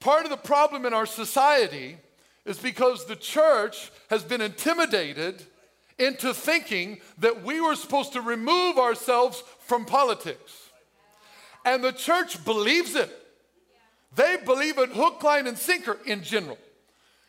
Part 0.00 0.24
of 0.24 0.30
the 0.30 0.36
problem 0.36 0.84
in 0.84 0.92
our 0.92 1.06
society 1.06 1.96
is 2.44 2.58
because 2.58 3.06
the 3.06 3.16
church 3.16 3.90
has 4.10 4.22
been 4.22 4.40
intimidated 4.40 5.42
into 5.98 6.34
thinking 6.34 7.00
that 7.18 7.42
we 7.42 7.60
were 7.60 7.74
supposed 7.74 8.12
to 8.12 8.20
remove 8.20 8.78
ourselves 8.78 9.42
from 9.60 9.86
politics. 9.86 10.70
And 11.64 11.82
the 11.82 11.92
church 11.92 12.44
believes 12.44 12.94
it. 12.94 13.10
They 14.14 14.36
believe 14.44 14.78
it 14.78 14.90
hook, 14.90 15.22
line, 15.22 15.46
and 15.46 15.58
sinker 15.58 15.98
in 16.06 16.22
general. 16.22 16.58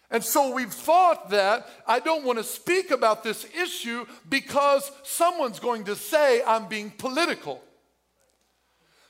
And 0.10 0.24
so 0.24 0.54
we've 0.54 0.72
thought 0.72 1.30
that 1.32 1.68
I 1.86 2.00
don't 2.00 2.24
want 2.24 2.38
to 2.38 2.44
speak 2.44 2.92
about 2.92 3.24
this 3.24 3.46
issue 3.62 4.06
because 4.30 4.90
someone's 5.04 5.60
going 5.60 5.84
to 5.86 5.96
say 5.96 6.42
I'm 6.46 6.68
being 6.68 6.92
political. 6.92 7.62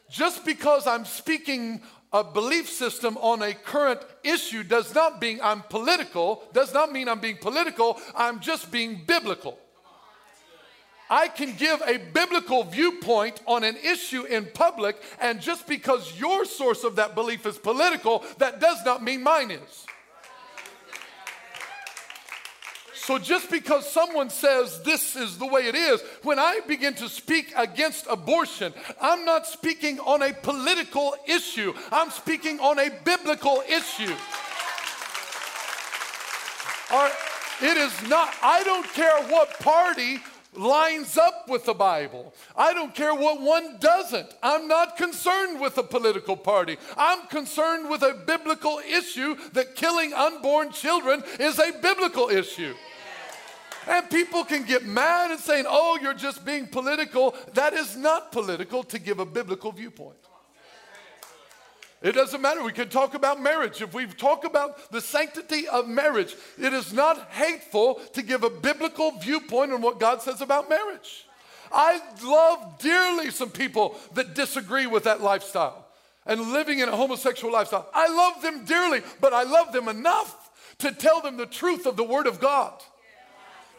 Just 0.09 0.43
because 0.45 0.87
I'm 0.87 1.05
speaking 1.05 1.81
a 2.13 2.23
belief 2.23 2.69
system 2.69 3.17
on 3.17 3.41
a 3.41 3.53
current 3.53 3.99
issue 4.23 4.63
does 4.63 4.95
not 4.95 5.21
mean 5.21 5.39
I'm 5.43 5.61
political, 5.63 6.43
does 6.53 6.73
not 6.73 6.91
mean 6.91 7.09
I'm 7.09 7.19
being 7.19 7.37
political, 7.37 7.99
I'm 8.15 8.39
just 8.39 8.71
being 8.71 9.01
biblical. 9.05 9.59
I 11.09 11.27
can 11.27 11.55
give 11.55 11.81
a 11.85 11.97
biblical 11.97 12.63
viewpoint 12.63 13.41
on 13.45 13.63
an 13.63 13.77
issue 13.77 14.23
in 14.23 14.47
public, 14.53 15.01
and 15.19 15.39
just 15.39 15.67
because 15.67 16.19
your 16.19 16.43
source 16.45 16.83
of 16.83 16.95
that 16.95 17.15
belief 17.15 17.45
is 17.45 17.57
political, 17.57 18.25
that 18.39 18.59
does 18.59 18.83
not 18.83 19.03
mean 19.03 19.23
mine 19.23 19.51
is. 19.51 19.85
So 23.07 23.17
just 23.17 23.49
because 23.49 23.89
someone 23.89 24.29
says 24.29 24.81
this 24.83 25.15
is 25.15 25.37
the 25.37 25.45
way 25.45 25.61
it 25.61 25.75
is, 25.75 26.01
when 26.23 26.39
I 26.39 26.59
begin 26.67 26.93
to 26.95 27.07
speak 27.07 27.53
against 27.55 28.05
abortion, 28.09 28.73
I'm 29.01 29.23
not 29.23 29.47
speaking 29.47 29.97
on 30.01 30.21
a 30.21 30.33
political 30.33 31.15
issue, 31.25 31.73
I'm 31.89 32.11
speaking 32.11 32.59
on 32.59 32.77
a 32.79 32.89
biblical 33.05 33.63
issue. 33.65 34.13
It 37.61 37.77
is 37.77 38.09
not, 38.09 38.35
I 38.43 38.63
don't 38.65 38.85
care 38.91 39.23
what 39.29 39.57
party 39.59 40.19
lines 40.53 41.17
up 41.17 41.47
with 41.47 41.63
the 41.63 41.73
Bible. 41.73 42.33
I 42.57 42.73
don't 42.73 42.93
care 42.93 43.15
what 43.15 43.39
one 43.39 43.77
doesn't. 43.79 44.33
I'm 44.43 44.67
not 44.67 44.97
concerned 44.97 45.61
with 45.61 45.77
a 45.77 45.83
political 45.83 46.35
party. 46.35 46.77
I'm 46.97 47.25
concerned 47.27 47.89
with 47.89 48.01
a 48.01 48.21
biblical 48.25 48.81
issue 48.85 49.37
that 49.53 49.77
killing 49.77 50.13
unborn 50.13 50.73
children 50.73 51.23
is 51.39 51.57
a 51.57 51.71
biblical 51.81 52.27
issue. 52.27 52.75
And 53.87 54.09
people 54.09 54.43
can 54.43 54.63
get 54.63 54.85
mad 54.85 55.31
and 55.31 55.39
saying, 55.39 55.65
oh, 55.67 55.97
you're 56.01 56.13
just 56.13 56.45
being 56.45 56.67
political. 56.67 57.35
That 57.53 57.73
is 57.73 57.95
not 57.95 58.31
political 58.31 58.83
to 58.83 58.99
give 58.99 59.19
a 59.19 59.25
biblical 59.25 59.71
viewpoint. 59.71 60.17
It 62.01 62.11
doesn't 62.11 62.41
matter. 62.41 62.63
We 62.63 62.73
can 62.73 62.89
talk 62.89 63.15
about 63.15 63.41
marriage. 63.41 63.81
If 63.81 63.93
we 63.93 64.05
talk 64.05 64.43
about 64.43 64.91
the 64.91 65.01
sanctity 65.01 65.67
of 65.67 65.87
marriage, 65.87 66.35
it 66.59 66.73
is 66.73 66.93
not 66.93 67.31
hateful 67.31 67.95
to 68.13 68.21
give 68.21 68.43
a 68.43 68.49
biblical 68.49 69.11
viewpoint 69.11 69.71
on 69.71 69.81
what 69.81 69.99
God 69.99 70.21
says 70.21 70.41
about 70.41 70.69
marriage. 70.69 71.25
I 71.71 71.99
love 72.23 72.77
dearly 72.79 73.31
some 73.31 73.49
people 73.49 73.97
that 74.13 74.35
disagree 74.35 74.85
with 74.85 75.05
that 75.05 75.21
lifestyle 75.21 75.87
and 76.25 76.51
living 76.51 76.79
in 76.79 76.89
a 76.89 76.95
homosexual 76.95 77.51
lifestyle. 77.51 77.89
I 77.93 78.07
love 78.07 78.41
them 78.41 78.65
dearly, 78.65 79.01
but 79.19 79.33
I 79.33 79.43
love 79.43 79.71
them 79.71 79.87
enough 79.87 80.51
to 80.79 80.91
tell 80.91 81.21
them 81.21 81.37
the 81.37 81.45
truth 81.45 81.85
of 81.87 81.97
the 81.97 82.03
Word 82.03 82.27
of 82.27 82.39
God 82.39 82.73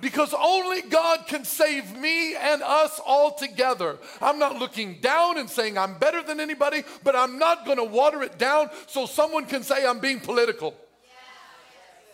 because 0.01 0.35
only 0.39 0.83
God 0.83 1.27
can 1.27 1.45
save 1.45 1.97
me 1.97 2.37
and 2.37 2.63
us 2.63 3.01
all 3.05 3.35
together. 3.35 3.99
I'm 4.21 4.39
not 4.39 4.59
looking 4.59 5.01
down 5.01 5.39
and 5.39 5.51
saying 5.51 5.77
I'm 5.77 5.99
better 5.99 6.23
than 6.23 6.41
anybody, 6.41 6.85
but 7.03 7.17
I'm 7.17 7.39
not 7.39 7.65
going 7.65 7.79
to 7.79 7.85
water 7.85 8.23
it 8.23 8.39
down 8.39 8.71
so 8.87 9.07
someone 9.07 9.47
can 9.47 9.63
say 9.63 9.87
I'm 9.87 9.99
being 9.99 10.21
political. 10.21 10.75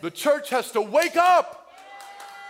The 0.01 0.11
church 0.11 0.49
has 0.49 0.71
to 0.71 0.81
wake 0.81 1.15
up 1.15 1.71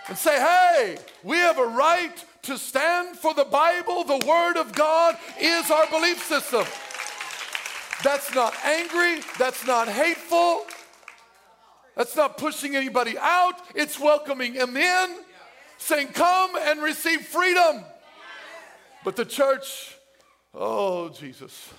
and 0.08 0.18
say, 0.18 0.40
hey, 0.40 0.98
we 1.24 1.38
have 1.38 1.58
a 1.58 1.66
right 1.66 2.24
to 2.44 2.58
stand 2.58 3.18
for 3.18 3.34
the 3.34 3.46
Bible. 3.46 4.04
The 4.04 4.26
Word 4.26 4.58
of 4.58 4.74
God 4.74 5.18
is 5.40 5.70
our 5.72 5.88
belief 5.90 6.24
system. 6.24 6.66
That's 8.04 8.34
not 8.36 8.54
angry, 8.64 9.22
that's 9.38 9.66
not 9.66 9.88
hateful. 9.88 10.66
That's 11.96 12.16
not 12.16 12.38
pushing 12.38 12.76
anybody 12.76 13.18
out, 13.18 13.56
it's 13.74 14.00
welcoming 14.00 14.54
them 14.54 14.76
in 14.76 15.16
saying, 15.78 16.10
Come 16.10 16.56
and 16.56 16.82
receive 16.82 17.22
freedom. 17.22 17.84
But 19.04 19.16
the 19.16 19.26
church, 19.26 19.96
oh, 20.54 21.10
Jesus, 21.10 21.70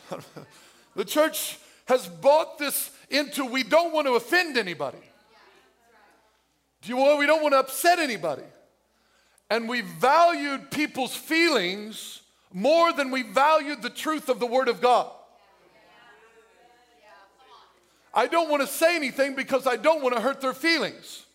the 0.96 1.04
church 1.04 1.58
has 1.86 2.06
bought 2.06 2.58
this 2.58 2.90
into 3.10 3.44
we 3.44 3.62
don't 3.62 3.92
want 3.92 4.06
to 4.06 4.14
offend 4.14 4.56
anybody. 4.56 4.98
Do 6.82 6.88
you, 6.90 6.96
well, 6.96 7.18
we 7.18 7.26
don't 7.26 7.42
want 7.42 7.52
to 7.52 7.58
upset 7.58 7.98
anybody. 7.98 8.44
And 9.50 9.68
we 9.68 9.80
valued 9.80 10.70
people's 10.70 11.14
feelings 11.14 12.20
more 12.52 12.92
than 12.92 13.10
we 13.10 13.22
valued 13.22 13.82
the 13.82 13.90
truth 13.90 14.28
of 14.28 14.40
the 14.40 14.46
Word 14.46 14.68
of 14.68 14.80
God. 14.80 15.10
I 18.14 18.26
don't 18.26 18.48
want 18.48 18.62
to 18.62 18.66
say 18.66 18.96
anything 18.96 19.34
because 19.34 19.66
I 19.66 19.76
don't 19.76 20.02
want 20.02 20.14
to 20.14 20.22
hurt 20.22 20.40
their 20.40 20.54
feelings. 20.54 21.25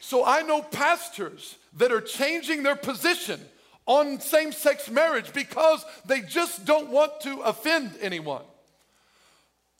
So 0.00 0.24
I 0.24 0.42
know 0.42 0.62
pastors 0.62 1.56
that 1.76 1.92
are 1.92 2.00
changing 2.00 2.62
their 2.62 2.76
position 2.76 3.40
on 3.86 4.18
same 4.20 4.50
sex 4.50 4.90
marriage 4.90 5.32
because 5.32 5.84
they 6.06 6.20
just 6.22 6.64
don't 6.64 6.90
want 6.90 7.20
to 7.22 7.40
offend 7.40 7.92
anyone. 8.00 8.42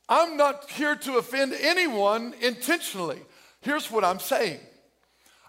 I'm 0.09 0.37
not 0.37 0.69
here 0.71 0.97
to 0.97 1.19
offend 1.19 1.55
anyone 1.61 2.35
intentionally. 2.41 3.21
Here's 3.61 3.91
what 3.91 4.05
I'm 4.05 4.19
saying 4.19 4.61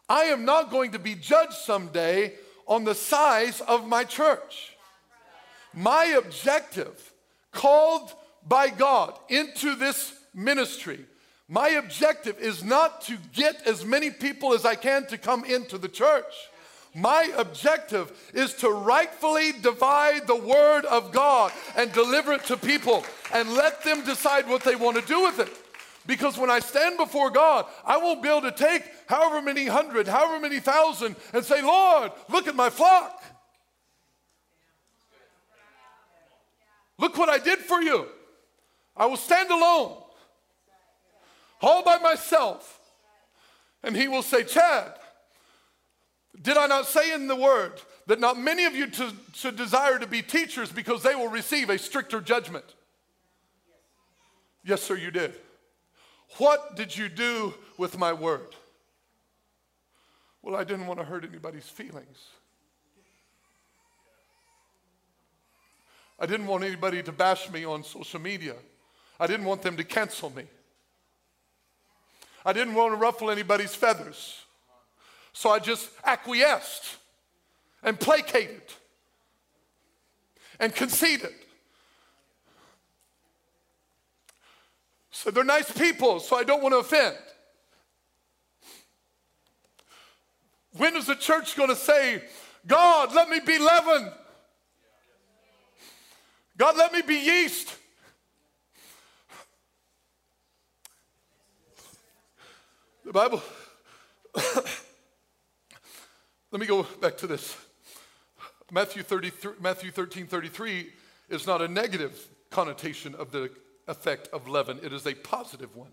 I 0.08 0.24
am 0.26 0.46
not 0.46 0.72
going 0.72 0.92
to 0.92 1.00
be 1.00 1.16
judged 1.16 1.54
someday 1.54 2.34
on 2.68 2.84
the 2.84 2.96
size 2.96 3.62
of 3.62 3.88
my 3.88 4.04
church. 4.04 4.78
My 5.74 6.06
objective, 6.18 7.14
called 7.52 8.14
by 8.48 8.70
God 8.70 9.18
into 9.30 9.76
this 9.76 10.14
ministry, 10.34 11.06
my 11.52 11.72
objective 11.72 12.40
is 12.40 12.64
not 12.64 13.02
to 13.02 13.18
get 13.34 13.68
as 13.68 13.84
many 13.84 14.10
people 14.10 14.54
as 14.54 14.66
I 14.66 14.76
can 14.76 15.06
to 15.08 15.18
come 15.18 15.44
into 15.44 15.78
the 15.78 15.90
church. 15.90 16.34
My 16.96 17.30
objective 17.38 18.10
is 18.34 18.54
to 18.56 18.70
rightfully 18.70 19.52
divide 19.62 20.28
the 20.28 20.36
word 20.38 20.86
of 20.86 21.12
God 21.12 21.52
and 21.76 21.92
deliver 21.92 22.32
it 22.32 22.46
to 22.46 22.56
people 22.56 23.04
and 23.34 23.54
let 23.54 23.84
them 23.84 24.06
decide 24.06 24.48
what 24.48 24.64
they 24.64 24.78
want 24.78 24.96
to 24.96 25.06
do 25.06 25.24
with 25.24 25.40
it. 25.40 25.50
Because 26.08 26.38
when 26.38 26.50
I 26.50 26.60
stand 26.60 26.96
before 26.96 27.30
God, 27.30 27.66
I 27.84 27.98
won't 27.98 28.24
be 28.24 28.30
able 28.30 28.50
to 28.50 28.54
take 28.54 28.84
however 29.08 29.42
many 29.42 29.66
hundred, 29.66 30.08
however 30.08 30.40
many 30.40 30.62
thousand, 30.62 31.18
and 31.34 31.44
say, 31.44 31.62
Lord, 31.62 32.14
look 32.30 32.48
at 32.48 32.56
my 32.56 32.70
flock. 32.70 33.22
Look 36.98 37.18
what 37.18 37.28
I 37.28 37.40
did 37.40 37.60
for 37.60 37.82
you. 37.82 38.08
I 38.96 39.06
will 39.08 39.18
stand 39.18 39.52
alone 39.52 40.01
all 41.62 41.84
by 41.84 41.98
myself. 41.98 42.80
And 43.84 43.96
he 43.96 44.08
will 44.08 44.22
say, 44.22 44.44
Chad, 44.44 44.94
did 46.42 46.58
I 46.58 46.68
not 46.68 46.86
say 46.86 47.14
in 47.14 47.28
the 47.28 47.36
word 47.36 47.82
that 48.08 48.20
not 48.20 48.40
many 48.40 48.66
of 48.66 48.76
you 48.76 48.88
to, 48.88 49.14
should 49.34 49.56
desire 49.56 50.00
to 50.00 50.08
be 50.08 50.22
teachers 50.22 50.72
because 50.72 51.04
they 51.04 51.16
will 51.16 51.28
receive 51.28 51.70
a 51.70 51.78
stricter 51.78 52.22
judgment? 52.22 52.66
Yes, 54.64 54.82
sir, 54.82 54.96
you 54.96 55.12
did. 55.12 55.34
What 56.38 56.76
did 56.76 56.96
you 56.96 57.10
do 57.10 57.54
with 57.78 57.98
my 57.98 58.14
word? 58.14 58.56
Well, 60.42 60.56
I 60.56 60.64
didn't 60.64 60.88
want 60.88 61.00
to 61.00 61.06
hurt 61.06 61.26
anybody's 61.26 61.68
feelings. 61.68 62.20
I 66.20 66.26
didn't 66.26 66.48
want 66.48 66.64
anybody 66.64 67.02
to 67.04 67.12
bash 67.12 67.50
me 67.50 67.66
on 67.66 67.84
social 67.84 68.20
media. 68.20 68.56
I 69.20 69.28
didn't 69.28 69.46
want 69.46 69.64
them 69.64 69.76
to 69.78 69.84
cancel 69.84 70.30
me. 70.30 70.44
I 72.46 72.54
didn't 72.54 72.74
want 72.74 72.94
to 72.94 72.98
ruffle 72.98 73.30
anybody's 73.30 73.76
feathers. 73.76 74.42
So 75.34 75.50
I 75.50 75.60
just 75.60 75.90
acquiesced 76.04 76.98
and 77.84 78.00
placated 78.00 78.62
and 80.60 80.74
conceded. 80.74 81.34
So 85.12 85.30
they're 85.30 85.44
nice 85.44 85.72
people, 85.72 86.20
so 86.20 86.36
I 86.36 86.44
don't 86.44 86.64
want 86.64 86.74
to 86.74 86.80
offend. 86.80 87.16
When 90.78 90.96
is 90.96 91.06
the 91.06 91.16
church 91.16 91.56
going 91.56 91.70
to 91.70 91.76
say, 91.76 92.24
God, 92.66 93.14
let 93.14 93.30
me 93.30 93.40
be 93.40 93.60
leaven? 93.60 94.12
God, 96.58 96.78
let 96.78 96.94
me 96.94 97.02
be 97.02 97.16
yeast. 97.16 97.71
The 103.12 103.20
Bible, 103.20 103.44
let 106.50 106.62
me 106.62 106.66
go 106.66 106.84
back 107.02 107.18
to 107.18 107.28
this. 107.28 107.58
Matthew, 108.72 109.04
33, 109.04 109.56
Matthew 109.60 109.92
13 109.92 110.28
33 110.28 110.88
is 111.28 111.46
not 111.46 111.62
a 111.62 111.68
negative 111.68 112.18
connotation 112.50 113.14
of 113.16 113.34
the 113.34 113.52
effect 113.90 114.30
of 114.32 114.48
leaven, 114.48 114.80
it 114.82 114.94
is 114.94 115.06
a 115.06 115.14
positive 115.14 115.76
one. 115.76 115.92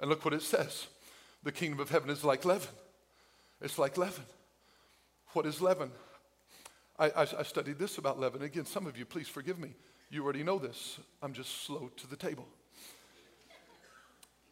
And 0.00 0.08
look 0.08 0.24
what 0.24 0.32
it 0.32 0.40
says 0.40 0.86
the 1.42 1.52
kingdom 1.52 1.78
of 1.78 1.90
heaven 1.90 2.08
is 2.08 2.24
like 2.24 2.46
leaven. 2.46 2.70
It's 3.60 3.78
like 3.78 3.98
leaven. 3.98 4.24
What 5.34 5.44
is 5.44 5.60
leaven? 5.60 5.90
I, 6.98 7.10
I, 7.10 7.22
I 7.38 7.42
studied 7.42 7.78
this 7.78 7.98
about 7.98 8.18
leaven. 8.18 8.40
Again, 8.40 8.64
some 8.64 8.86
of 8.86 8.96
you, 8.96 9.04
please 9.04 9.28
forgive 9.28 9.58
me. 9.58 9.74
You 10.08 10.24
already 10.24 10.42
know 10.42 10.58
this. 10.58 11.00
I'm 11.20 11.34
just 11.34 11.66
slow 11.66 11.90
to 11.98 12.06
the 12.06 12.16
table. 12.16 12.48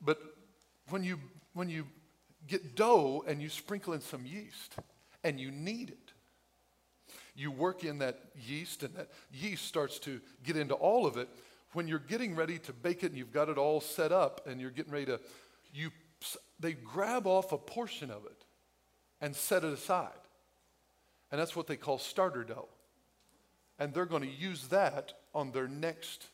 But 0.03 0.19
when 0.91 1.03
you, 1.03 1.19
when 1.55 1.69
you 1.69 1.87
get 2.47 2.77
dough 2.77 3.25
and 3.27 3.41
you 3.41 3.49
sprinkle 3.49 3.95
in 3.95 4.01
some 4.01 4.27
yeast 4.27 4.75
and 5.23 5.41
you 5.41 5.51
knead 5.51 5.91
it, 5.91 6.13
you 7.35 7.51
work 7.51 7.85
in 7.85 7.99
that 7.99 8.21
yeast 8.47 8.83
and 8.83 8.95
that 8.95 9.09
yeast 9.33 9.67
starts 9.67 9.99
to 10.01 10.21
get 10.45 10.57
into 10.57 10.75
all 10.75 11.07
of 11.07 11.17
it. 11.17 11.29
When 11.73 11.89
you're 11.89 11.99
getting 11.99 12.37
ready 12.37 12.59
to 12.61 12.73
bake 12.73 13.03
it 13.03 13.07
and 13.07 13.17
you've 13.17 13.33
got 13.33 13.49
it 13.49 13.59
all 13.59 13.81
set 13.81 14.13
up 14.13 14.47
and 14.47 14.61
you're 14.61 14.71
getting 14.71 14.93
ready 14.93 15.07
to, 15.07 15.21
you, 15.73 15.91
they 16.61 16.73
grab 16.73 17.27
off 17.27 17.53
a 17.53 17.59
portion 17.59 18.11
of 18.11 18.25
it 18.27 18.45
and 19.21 19.35
set 19.35 19.65
it 19.65 19.73
aside. 19.73 20.11
And 21.33 21.41
that's 21.41 21.57
what 21.57 21.67
they 21.67 21.77
call 21.77 21.99
starter 21.99 22.45
dough. 22.45 22.69
And 23.79 23.93
they're 23.93 24.07
going 24.07 24.23
to 24.23 24.29
use 24.29 24.69
that 24.69 25.15
on 25.35 25.51
their 25.51 25.67
next 25.67 26.29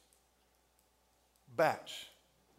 batch. 1.57 2.10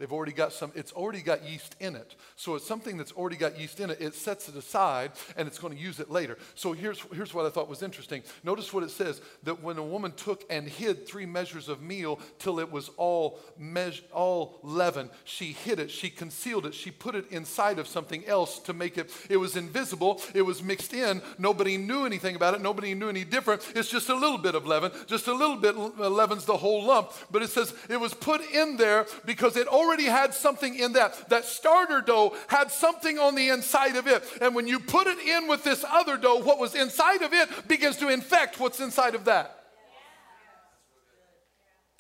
They've 0.01 0.11
already 0.11 0.31
got 0.31 0.51
some, 0.51 0.71
it's 0.73 0.91
already 0.93 1.21
got 1.21 1.47
yeast 1.47 1.75
in 1.79 1.95
it. 1.95 2.15
So 2.35 2.55
it's 2.55 2.65
something 2.65 2.97
that's 2.97 3.11
already 3.11 3.35
got 3.35 3.59
yeast 3.59 3.79
in 3.79 3.91
it. 3.91 4.01
It 4.01 4.15
sets 4.15 4.49
it 4.49 4.55
aside 4.55 5.11
and 5.37 5.47
it's 5.47 5.59
going 5.59 5.75
to 5.75 5.79
use 5.79 5.99
it 5.99 6.09
later. 6.09 6.39
So 6.55 6.73
here's, 6.73 6.99
here's 7.13 7.35
what 7.35 7.45
I 7.45 7.51
thought 7.51 7.69
was 7.69 7.83
interesting. 7.83 8.23
Notice 8.43 8.73
what 8.73 8.83
it 8.83 8.89
says 8.89 9.21
that 9.43 9.61
when 9.61 9.77
a 9.77 9.83
woman 9.83 10.11
took 10.13 10.43
and 10.49 10.67
hid 10.67 11.05
three 11.05 11.27
measures 11.27 11.69
of 11.69 11.83
meal 11.83 12.19
till 12.39 12.59
it 12.59 12.71
was 12.71 12.89
all, 12.97 13.37
meas- 13.59 14.01
all 14.11 14.59
leaven, 14.63 15.07
she 15.23 15.51
hid 15.51 15.79
it, 15.79 15.91
she 15.91 16.09
concealed 16.09 16.65
it, 16.65 16.73
she 16.73 16.89
put 16.89 17.13
it 17.13 17.29
inside 17.29 17.77
of 17.77 17.87
something 17.87 18.25
else 18.25 18.57
to 18.57 18.73
make 18.73 18.97
it, 18.97 19.11
it 19.29 19.37
was 19.37 19.55
invisible, 19.55 20.19
it 20.33 20.41
was 20.41 20.63
mixed 20.63 20.95
in. 20.95 21.21
Nobody 21.37 21.77
knew 21.77 22.07
anything 22.07 22.35
about 22.35 22.55
it, 22.55 22.61
nobody 22.61 22.95
knew 22.95 23.09
any 23.09 23.23
different. 23.23 23.71
It's 23.75 23.91
just 23.91 24.09
a 24.09 24.15
little 24.15 24.39
bit 24.39 24.55
of 24.55 24.65
leaven, 24.65 24.91
just 25.05 25.27
a 25.27 25.33
little 25.35 25.57
bit 25.57 25.75
uh, 25.75 26.09
leavens 26.09 26.45
the 26.45 26.57
whole 26.57 26.85
lump. 26.85 27.11
But 27.29 27.43
it 27.43 27.51
says 27.51 27.71
it 27.87 27.99
was 27.99 28.15
put 28.15 28.41
in 28.51 28.77
there 28.77 29.05
because 29.25 29.55
it 29.55 29.67
already 29.67 29.90
already 29.91 30.05
had 30.05 30.33
something 30.33 30.79
in 30.79 30.93
that. 30.93 31.27
That 31.27 31.43
starter 31.43 31.99
dough 31.99 32.33
had 32.47 32.71
something 32.71 33.19
on 33.19 33.35
the 33.35 33.49
inside 33.49 33.97
of 33.97 34.07
it. 34.07 34.23
And 34.41 34.55
when 34.55 34.65
you 34.65 34.79
put 34.79 35.05
it 35.05 35.19
in 35.19 35.49
with 35.49 35.65
this 35.65 35.83
other 35.83 36.17
dough, 36.17 36.37
what 36.37 36.59
was 36.59 36.75
inside 36.75 37.21
of 37.21 37.33
it 37.33 37.67
begins 37.67 37.97
to 37.97 38.07
infect 38.07 38.57
what's 38.57 38.79
inside 38.79 39.15
of 39.15 39.25
that. 39.25 39.57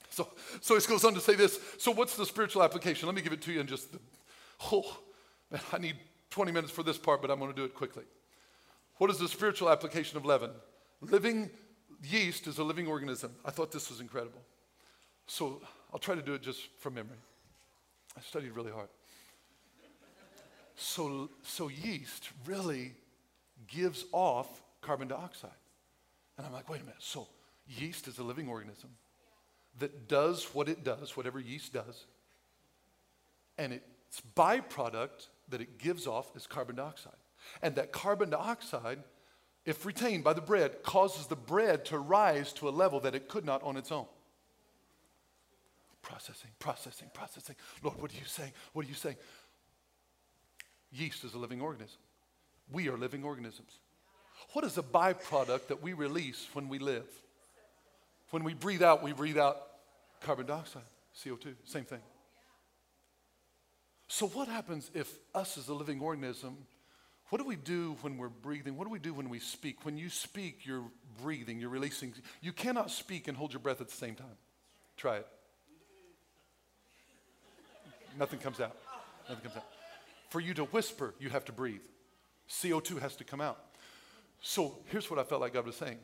So, 0.09 0.29
so 0.61 0.75
it 0.77 0.87
goes 0.87 1.03
on 1.03 1.13
to 1.15 1.19
say 1.19 1.35
this. 1.35 1.59
So, 1.77 1.91
what's 1.91 2.15
the 2.15 2.25
spiritual 2.25 2.63
application? 2.63 3.07
Let 3.07 3.15
me 3.15 3.21
give 3.21 3.33
it 3.33 3.41
to 3.43 3.51
you 3.51 3.59
in 3.59 3.67
just 3.67 3.91
the, 3.91 3.99
oh, 4.71 4.97
man, 5.49 5.61
I 5.73 5.77
need 5.77 5.95
20 6.29 6.51
minutes 6.51 6.71
for 6.71 6.83
this 6.83 6.97
part, 6.97 7.21
but 7.21 7.29
I'm 7.29 7.39
going 7.39 7.51
to 7.51 7.55
do 7.55 7.65
it 7.65 7.73
quickly. 7.73 8.03
What 8.97 9.09
is 9.09 9.17
the 9.17 9.27
spiritual 9.27 9.69
application 9.69 10.17
of 10.17 10.25
leaven? 10.25 10.51
Living 11.01 11.49
yeast 12.03 12.47
is 12.47 12.57
a 12.57 12.63
living 12.63 12.87
organism. 12.87 13.31
I 13.43 13.51
thought 13.51 13.71
this 13.71 13.89
was 13.89 13.99
incredible. 13.99 14.41
So, 15.27 15.61
I'll 15.93 15.99
try 15.99 16.15
to 16.15 16.21
do 16.21 16.33
it 16.33 16.41
just 16.41 16.67
from 16.79 16.93
memory. 16.93 17.17
I 18.17 18.21
studied 18.21 18.51
really 18.51 18.71
hard. 18.71 18.89
So, 20.75 21.29
so 21.43 21.69
yeast 21.69 22.29
really 22.45 22.93
gives 23.67 24.05
off 24.11 24.61
carbon 24.81 25.07
dioxide. 25.07 25.51
And 26.37 26.47
I'm 26.47 26.53
like, 26.53 26.69
wait 26.69 26.81
a 26.81 26.83
minute. 26.83 26.99
So 26.99 27.27
yeast 27.67 28.07
is 28.07 28.17
a 28.17 28.23
living 28.23 28.47
organism 28.47 28.89
that 29.79 30.07
does 30.07 30.45
what 30.53 30.67
it 30.67 30.83
does, 30.83 31.15
whatever 31.15 31.39
yeast 31.39 31.73
does. 31.73 32.05
And 33.57 33.73
its 33.73 34.21
byproduct 34.35 35.27
that 35.49 35.61
it 35.61 35.77
gives 35.77 36.07
off 36.07 36.35
is 36.35 36.47
carbon 36.47 36.75
dioxide. 36.75 37.13
And 37.61 37.75
that 37.75 37.91
carbon 37.91 38.31
dioxide, 38.31 38.99
if 39.65 39.85
retained 39.85 40.23
by 40.23 40.33
the 40.33 40.41
bread, 40.41 40.83
causes 40.83 41.27
the 41.27 41.35
bread 41.35 41.85
to 41.85 41.97
rise 41.97 42.53
to 42.53 42.67
a 42.67 42.71
level 42.71 42.99
that 43.01 43.15
it 43.15 43.27
could 43.29 43.45
not 43.45 43.61
on 43.63 43.77
its 43.77 43.91
own 43.91 44.07
processing, 46.01 46.51
processing, 46.59 47.09
processing. 47.13 47.55
Lord, 47.83 48.01
what 48.01 48.11
are 48.11 48.17
you 48.17 48.25
saying? 48.25 48.51
What 48.73 48.85
are 48.85 48.89
you 48.89 48.95
saying? 48.95 49.17
Yeast 50.91 51.23
is 51.23 51.33
a 51.33 51.37
living 51.37 51.61
organism. 51.61 51.99
We 52.71 52.89
are 52.89 52.97
living 52.97 53.23
organisms. 53.23 53.79
What 54.53 54.65
is 54.65 54.77
a 54.77 54.83
byproduct 54.83 55.67
that 55.67 55.81
we 55.81 55.93
release 55.93 56.47
when 56.53 56.67
we 56.67 56.79
live? 56.79 57.07
When 58.31 58.43
we 58.43 58.53
breathe 58.53 58.81
out, 58.81 59.03
we 59.03 59.13
breathe 59.13 59.37
out 59.37 59.57
carbon 60.21 60.45
dioxide, 60.45 60.83
CO2, 61.17 61.55
same 61.65 61.85
thing. 61.85 62.01
So, 64.07 64.27
what 64.27 64.47
happens 64.47 64.91
if 64.93 65.09
us 65.33 65.57
as 65.57 65.69
a 65.69 65.73
living 65.73 66.01
organism, 66.01 66.57
what 67.29 67.37
do 67.37 67.45
we 67.45 67.55
do 67.55 67.95
when 68.01 68.17
we're 68.17 68.27
breathing? 68.27 68.75
What 68.75 68.83
do 68.85 68.89
we 68.89 68.99
do 68.99 69.13
when 69.13 69.29
we 69.29 69.39
speak? 69.39 69.85
When 69.85 69.97
you 69.97 70.09
speak, 70.09 70.65
you're 70.65 70.83
breathing, 71.21 71.59
you're 71.61 71.69
releasing. 71.69 72.13
You 72.41 72.51
cannot 72.51 72.91
speak 72.91 73.29
and 73.29 73.37
hold 73.37 73.53
your 73.53 73.61
breath 73.61 73.79
at 73.79 73.87
the 73.87 73.95
same 73.95 74.15
time. 74.15 74.37
Try 74.97 75.17
it. 75.17 75.27
Nothing 78.17 78.39
comes 78.39 78.59
out. 78.59 78.75
Nothing 79.27 79.43
comes 79.43 79.57
out. 79.57 79.65
For 80.29 80.39
you 80.39 80.53
to 80.55 80.63
whisper, 80.65 81.13
you 81.19 81.29
have 81.29 81.45
to 81.45 81.51
breathe. 81.51 81.81
CO2 82.49 82.99
has 82.99 83.15
to 83.17 83.23
come 83.23 83.41
out. 83.41 83.59
So 84.41 84.79
here's 84.85 85.09
what 85.09 85.19
I 85.19 85.23
felt 85.23 85.41
like 85.41 85.53
God 85.53 85.65
was 85.65 85.75
saying 85.75 85.97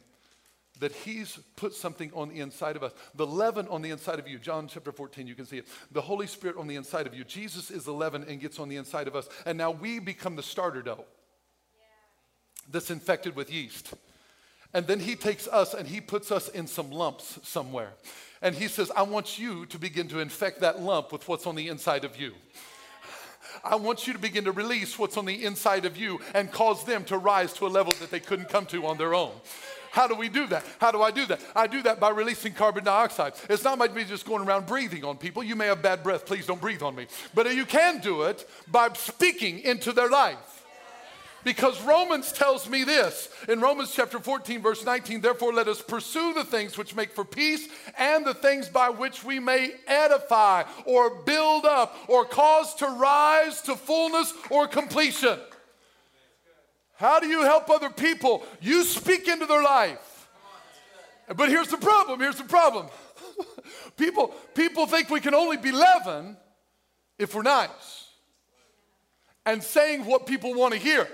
that 0.80 0.92
He's 0.92 1.40
put 1.56 1.74
something 1.74 2.12
on 2.14 2.30
the 2.30 2.40
inside 2.40 2.76
of 2.76 2.84
us. 2.84 2.94
The 3.16 3.26
leaven 3.26 3.68
on 3.68 3.82
the 3.82 3.90
inside 3.90 4.20
of 4.20 4.28
you, 4.28 4.38
John 4.38 4.68
chapter 4.68 4.92
14, 4.92 5.28
you 5.28 5.36
can 5.36 5.46
see 5.46 5.58
it. 5.58 5.68
The 5.92 6.02
Holy 6.02 6.28
Spirit 6.28 6.58
on 6.58 6.68
the 6.68 6.76
inside 6.76 7.08
of 7.08 7.16
you. 7.16 7.24
Jesus 7.24 7.72
is 7.72 7.84
the 7.84 7.94
leaven 7.94 8.24
and 8.28 8.40
gets 8.40 8.60
on 8.60 8.70
the 8.70 8.76
inside 8.76 9.08
of 9.08 9.16
us. 9.16 9.28
And 9.46 9.58
now 9.58 9.72
we 9.72 10.00
become 10.00 10.36
the 10.36 10.44
starter 10.44 10.82
dough 10.82 11.06
that's 12.70 12.92
infected 12.92 13.36
with 13.36 13.52
yeast. 13.52 13.94
And 14.74 14.86
then 14.86 15.00
He 15.00 15.16
takes 15.16 15.48
us 15.48 15.74
and 15.74 15.88
He 15.88 16.02
puts 16.02 16.32
us 16.32 16.50
in 16.50 16.68
some 16.68 16.92
lumps 16.92 17.40
somewhere. 17.44 17.94
And 18.42 18.56
he 18.56 18.68
says, 18.68 18.92
I 18.96 19.04
want 19.04 19.40
you 19.40 19.66
to 19.68 19.80
begin 19.80 20.08
to 20.10 20.20
infect 20.20 20.62
that 20.62 20.82
lump 20.82 21.12
with 21.12 21.28
what's 21.28 21.48
on 21.48 21.56
the 21.56 21.68
inside 21.68 22.04
of 22.06 22.20
you. 22.20 22.34
I 23.64 23.76
want 23.76 24.08
you 24.08 24.14
to 24.14 24.20
begin 24.20 24.44
to 24.46 24.52
release 24.52 25.00
what's 25.00 25.18
on 25.18 25.26
the 25.26 25.46
inside 25.46 25.86
of 25.86 25.98
you 25.98 26.20
and 26.34 26.52
cause 26.52 26.84
them 26.84 27.04
to 27.06 27.18
rise 27.18 27.54
to 27.54 27.66
a 27.66 27.70
level 27.70 27.94
that 28.00 28.12
they 28.12 28.20
couldn't 28.20 28.50
come 28.50 28.66
to 28.68 28.86
on 28.86 28.98
their 28.98 29.14
own. 29.16 29.32
How 29.92 30.08
do 30.08 30.16
we 30.16 30.30
do 30.30 30.46
that? 30.48 30.64
How 30.80 30.92
do 30.92 31.02
I 31.02 31.10
do 31.10 31.26
that? 31.26 31.42
I 31.56 31.66
do 31.66 31.82
that 31.84 32.00
by 32.00 32.10
releasing 32.10 32.54
carbon 32.54 32.84
dioxide. 32.84 33.34
It's 33.50 33.64
not 33.64 33.80
by 33.80 33.88
me 33.88 34.04
just 34.04 34.26
going 34.26 34.46
around 34.46 34.68
breathing 34.68 35.04
on 35.04 35.18
people. 35.18 35.44
You 35.44 35.56
may 35.56 35.68
have 35.68 35.82
bad 35.82 36.04
breath. 36.04 36.26
Please 36.26 36.46
don't 36.46 36.62
breathe 36.62 36.84
on 36.84 36.96
me. 36.96 37.08
But 37.34 37.52
you 37.56 37.66
can 37.66 38.00
do 38.00 38.24
it 38.24 38.48
by 38.70 38.90
speaking 38.94 39.60
into 39.60 39.94
their 39.94 40.10
life. 40.10 40.47
Because 41.44 41.82
Romans 41.84 42.32
tells 42.32 42.70
me 42.70 42.84
this 42.84 43.30
in 43.48 43.62
Romans 43.62 43.94
chapter 43.96 44.20
14, 44.20 44.62
verse 44.62 44.84
19, 44.84 45.22
therefore 45.22 45.54
let 45.54 45.68
us 45.68 45.82
pursue 45.82 46.34
the 46.34 46.44
things 46.44 46.78
which 46.78 46.96
make 46.96 47.14
for 47.14 47.24
peace 47.24 47.70
and 47.98 48.26
the 48.26 48.34
things 48.34 48.68
by 48.68 48.90
which 48.90 49.24
we 49.24 49.40
may 49.40 49.72
edify 49.88 50.64
or 50.86 51.22
build 51.24 51.66
up 51.66 51.96
or 52.08 52.26
cause 52.26 52.76
to 52.76 52.88
rise 52.88 53.62
to 53.62 53.76
fullness 53.76 54.34
or 54.50 54.68
completion. 54.68 55.40
How 56.96 57.20
do 57.20 57.28
you 57.28 57.44
help 57.44 57.70
other 57.70 57.92
people? 57.92 58.44
You 58.60 58.84
speak 58.84 59.28
into 59.28 59.46
their 59.46 59.64
life. 59.64 60.30
But 61.36 61.50
here's 61.50 61.68
the 61.68 61.78
problem 61.78 62.20
here's 62.20 62.38
the 62.38 62.44
problem. 62.46 62.88
people, 63.98 64.34
people 64.56 64.88
think 64.88 65.10
we 65.10 65.20
can 65.20 65.36
only 65.36 65.58
be 65.58 65.72
leaven 65.72 66.38
if 67.20 67.36
we're 67.36 67.44
nice 67.44 68.06
and 69.46 69.64
saying 69.64 70.06
what 70.06 70.26
people 70.26 70.54
want 70.54 70.74
to 70.74 70.80
hear. 70.80 71.08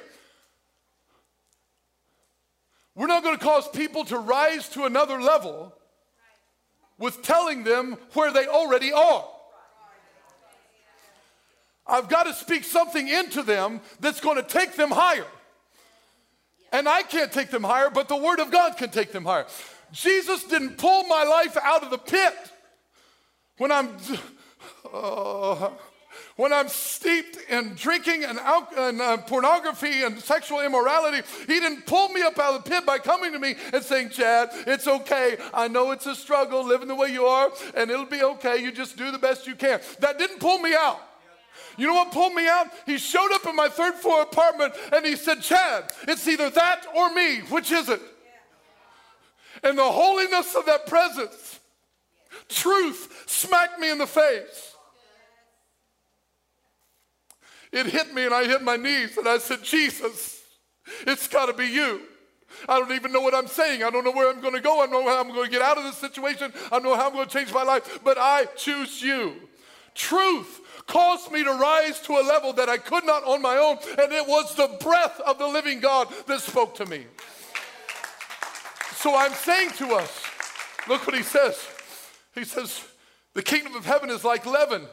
We're 2.96 3.08
not 3.08 3.24
going 3.24 3.38
to 3.38 3.44
cause 3.44 3.68
people 3.70 4.06
to 4.06 4.18
rise 4.18 4.70
to 4.70 4.86
another 4.86 5.20
level 5.20 5.74
with 6.98 7.24
telling 7.24 7.64
them 7.64 7.98
where 8.14 8.32
they 8.32 8.48
already 8.48 8.92
are. 8.92 9.26
I've 11.86 12.08
got 12.08 12.24
to 12.24 12.34
speak 12.34 12.64
something 12.64 13.08
into 13.08 13.44
them 13.44 13.82
that's 14.00 14.22
going 14.22 14.38
to 14.38 14.44
take 14.44 14.76
them 14.76 14.92
higher. 14.92 15.26
And 16.72 16.88
I 16.88 17.04
can't 17.04 17.32
take 17.32 17.50
them 17.50 17.64
higher, 17.64 17.90
but 17.90 18.08
the 18.08 18.16
Word 18.16 18.40
of 18.40 18.52
God 18.52 18.78
can 18.78 18.90
take 18.90 19.12
them 19.12 19.26
higher. 19.26 19.46
Jesus 19.92 20.44
didn't 20.46 20.78
pull 20.78 21.04
my 21.04 21.24
life 21.24 21.58
out 21.62 21.84
of 21.84 21.90
the 21.90 21.98
pit 21.98 22.34
when 23.58 23.72
I'm. 23.72 23.90
Uh, 24.94 25.72
when 26.36 26.52
I'm 26.52 26.68
steeped 26.68 27.38
in 27.50 27.76
drinking 27.76 28.24
and, 28.24 28.40
and 28.78 29.02
uh, 29.02 29.18
pornography 29.18 30.04
and 30.04 30.18
sexual 30.20 30.62
immorality, 30.62 31.22
he 31.46 31.60
didn't 31.60 31.86
pull 31.86 32.10
me 32.10 32.24
up 32.24 32.40
out 32.40 32.56
of 32.56 32.64
the 32.64 32.70
pit 32.70 32.86
by 32.86 32.98
coming 32.98 33.34
to 33.34 33.40
me 33.40 33.56
and 33.72 33.84
saying, 33.84 34.10
Chad, 34.10 34.50
it's 34.66 34.88
okay. 34.88 35.38
I 35.54 35.68
know 35.68 35.92
it's 35.92 36.08
a 36.08 36.16
struggle 36.16 36.66
living 36.66 36.88
the 36.88 36.96
way 36.96 37.10
you 37.10 37.26
are, 37.26 37.52
and 37.76 37.92
it'll 37.92 38.06
be 38.06 38.24
okay. 38.24 38.58
You 38.58 38.72
just 38.72 38.98
do 38.98 39.12
the 39.12 39.20
best 39.20 39.46
you 39.46 39.56
can. 39.56 39.80
That 40.00 40.18
didn't 40.18 40.40
pull 40.40 40.58
me 40.58 40.74
out. 40.74 41.00
You 41.78 41.88
know 41.88 41.94
what 41.94 42.12
pulled 42.12 42.34
me 42.34 42.48
out? 42.48 42.68
He 42.86 42.98
showed 42.98 43.32
up 43.34 43.46
in 43.46 43.56
my 43.56 43.68
third 43.68 43.96
floor 43.96 44.22
apartment 44.22 44.74
and 44.92 45.06
he 45.06 45.16
said, 45.16 45.42
Chad, 45.42 45.86
it's 46.08 46.28
either 46.28 46.50
that 46.52 46.86
or 46.96 47.14
me. 47.14 47.40
Which 47.42 47.72
is 47.72 47.90
it? 47.90 48.02
And 49.64 49.78
the 49.78 49.84
holiness 49.84 50.56
of 50.56 50.66
that 50.66 50.88
presence, 50.88 51.60
truth, 52.50 53.24
smacked 53.28 53.80
me 53.80 53.92
in 53.92 53.98
the 53.98 54.08
face. 54.08 54.73
It 57.74 57.88
hit 57.88 58.14
me 58.14 58.26
and 58.26 58.34
I 58.34 58.46
hit 58.46 58.62
my 58.62 58.78
knees 58.78 59.18
and 59.18 59.28
I 59.28 59.40
said, 59.40 59.64
Jesus, 59.64 60.40
it's 61.08 61.28
got 61.28 61.48
to 61.48 61.54
be 61.54 61.66
you. 61.66 62.02
I 62.70 62.80
don't 62.80 62.92
even 62.92 63.12
know 63.12 63.22
what 63.22 63.34
I'm 63.34 63.48
saying. 63.48 63.84
I 63.84 63.90
don't 63.90 64.04
know 64.04 64.12
where 64.12 64.30
I'm 64.30 64.40
going 64.40 64.54
to 64.54 64.62
go. 64.62 64.80
I 64.80 64.86
don't 64.86 65.04
know 65.04 65.10
how 65.10 65.20
I'm 65.20 65.34
going 65.34 65.46
to 65.46 65.52
get 65.52 65.64
out 65.64 65.80
of 65.80 65.84
this 65.84 65.98
situation. 65.98 66.54
I 66.68 66.70
don't 66.70 66.84
know 66.84 66.96
how 66.96 67.08
I'm 67.08 67.14
going 67.14 67.28
to 67.28 67.34
change 67.34 67.52
my 67.52 67.64
life, 67.64 68.00
but 68.04 68.18
I 68.20 68.46
choose 68.56 69.02
you. 69.02 69.34
Truth 69.96 70.62
caused 70.86 71.32
me 71.32 71.44
to 71.44 71.52
rise 71.52 72.00
to 72.02 72.14
a 72.14 72.22
level 72.22 72.54
that 72.54 72.70
I 72.70 72.78
could 72.78 73.06
not 73.06 73.24
on 73.24 73.42
my 73.42 73.58
own, 73.58 73.78
and 73.98 74.12
it 74.12 74.28
was 74.28 74.54
the 74.56 74.78
breath 74.82 75.20
of 75.22 75.40
the 75.40 75.48
living 75.48 75.80
God 75.80 76.10
that 76.28 76.42
spoke 76.42 76.76
to 76.76 76.86
me. 76.86 77.06
So 78.98 79.16
I'm 79.16 79.34
saying 79.34 79.72
to 79.78 79.96
us, 79.96 80.24
look 80.88 81.08
what 81.08 81.16
he 81.16 81.24
says. 81.24 81.68
He 82.36 82.44
says, 82.44 82.86
the 83.34 83.42
kingdom 83.42 83.76
of 83.76 83.86
heaven 83.86 84.12
is 84.12 84.24
like 84.24 84.46
leaven. 84.46 84.86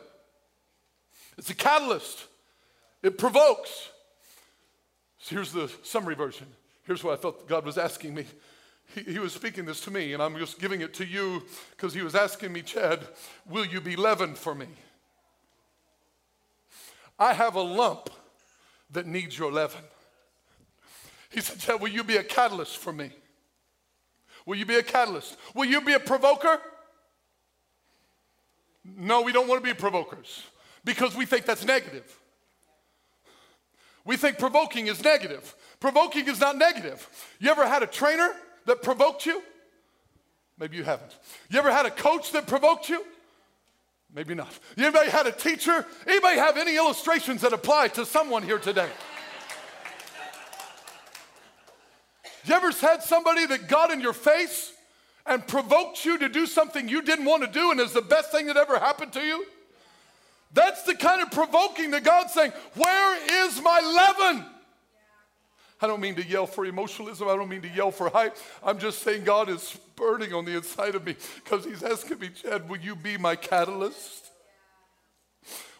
It's 1.36 1.50
a 1.50 1.54
catalyst. 1.54 2.26
It 3.02 3.18
provokes. 3.18 3.88
So 5.18 5.34
here's 5.34 5.52
the 5.52 5.70
summary 5.82 6.14
version. 6.14 6.46
Here's 6.84 7.04
what 7.04 7.18
I 7.18 7.20
felt 7.20 7.46
God 7.48 7.64
was 7.64 7.78
asking 7.78 8.14
me. 8.14 8.26
He, 8.94 9.12
he 9.12 9.18
was 9.18 9.32
speaking 9.32 9.64
this 9.64 9.80
to 9.82 9.90
me, 9.90 10.12
and 10.12 10.22
I'm 10.22 10.36
just 10.36 10.58
giving 10.58 10.80
it 10.80 10.94
to 10.94 11.06
you 11.06 11.42
because 11.70 11.94
he 11.94 12.02
was 12.02 12.14
asking 12.14 12.52
me, 12.52 12.62
Chad, 12.62 13.00
will 13.48 13.64
you 13.64 13.80
be 13.80 13.96
leavened 13.96 14.36
for 14.36 14.54
me? 14.54 14.66
I 17.18 17.34
have 17.34 17.54
a 17.54 17.60
lump 17.60 18.10
that 18.90 19.06
needs 19.06 19.38
your 19.38 19.52
leaven. 19.52 19.82
He 21.28 21.40
said, 21.40 21.60
Chad, 21.60 21.80
will 21.80 21.88
you 21.88 22.02
be 22.02 22.16
a 22.16 22.24
catalyst 22.24 22.78
for 22.78 22.92
me? 22.92 23.10
Will 24.46 24.56
you 24.56 24.66
be 24.66 24.76
a 24.76 24.82
catalyst? 24.82 25.36
Will 25.54 25.66
you 25.66 25.80
be 25.80 25.92
a 25.92 26.00
provoker? 26.00 26.58
No, 28.84 29.20
we 29.22 29.32
don't 29.32 29.46
want 29.46 29.62
to 29.62 29.68
be 29.68 29.78
provokers 29.78 30.42
because 30.84 31.14
we 31.14 31.26
think 31.26 31.44
that's 31.44 31.64
negative. 31.64 32.18
We 34.10 34.16
think 34.16 34.38
provoking 34.38 34.88
is 34.88 35.04
negative. 35.04 35.54
Provoking 35.78 36.26
is 36.26 36.40
not 36.40 36.58
negative. 36.58 37.08
You 37.38 37.48
ever 37.48 37.64
had 37.64 37.84
a 37.84 37.86
trainer 37.86 38.32
that 38.66 38.82
provoked 38.82 39.24
you? 39.24 39.40
Maybe 40.58 40.76
you 40.76 40.82
haven't. 40.82 41.16
You 41.48 41.60
ever 41.60 41.70
had 41.70 41.86
a 41.86 41.92
coach 41.92 42.32
that 42.32 42.48
provoked 42.48 42.88
you? 42.88 43.04
Maybe 44.12 44.34
not. 44.34 44.52
Anybody 44.76 45.10
had 45.10 45.28
a 45.28 45.30
teacher? 45.30 45.86
Anybody 46.08 46.38
have 46.38 46.56
any 46.56 46.76
illustrations 46.76 47.42
that 47.42 47.52
apply 47.52 47.86
to 47.86 48.04
someone 48.04 48.42
here 48.42 48.58
today? 48.58 48.88
You 52.46 52.54
ever 52.54 52.72
had 52.72 53.04
somebody 53.04 53.46
that 53.46 53.68
got 53.68 53.92
in 53.92 54.00
your 54.00 54.12
face 54.12 54.72
and 55.24 55.46
provoked 55.46 56.04
you 56.04 56.18
to 56.18 56.28
do 56.28 56.46
something 56.46 56.88
you 56.88 57.02
didn't 57.02 57.26
want 57.26 57.44
to 57.44 57.48
do 57.48 57.70
and 57.70 57.78
is 57.78 57.92
the 57.92 58.02
best 58.02 58.32
thing 58.32 58.46
that 58.46 58.56
ever 58.56 58.76
happened 58.80 59.12
to 59.12 59.20
you? 59.20 59.46
That's 60.52 60.82
the 60.82 60.94
kind 60.94 61.22
of 61.22 61.30
provoking 61.30 61.92
that 61.92 62.04
God's 62.04 62.32
saying, 62.32 62.52
Where 62.74 63.46
is 63.46 63.62
my 63.62 63.80
leaven? 63.80 64.46
I 65.82 65.86
don't 65.86 66.00
mean 66.00 66.16
to 66.16 66.26
yell 66.26 66.46
for 66.46 66.66
emotionalism. 66.66 67.28
I 67.28 67.36
don't 67.36 67.48
mean 67.48 67.62
to 67.62 67.68
yell 67.68 67.90
for 67.90 68.10
hype. 68.10 68.36
I'm 68.62 68.78
just 68.78 68.98
saying 68.98 69.24
God 69.24 69.48
is 69.48 69.78
burning 69.96 70.34
on 70.34 70.44
the 70.44 70.56
inside 70.56 70.94
of 70.94 71.06
me 71.06 71.16
because 71.42 71.64
He's 71.64 71.82
asking 71.82 72.18
me, 72.18 72.28
Chad, 72.28 72.68
will 72.68 72.78
you 72.78 72.94
be 72.94 73.16
my 73.16 73.34
catalyst? 73.34 74.30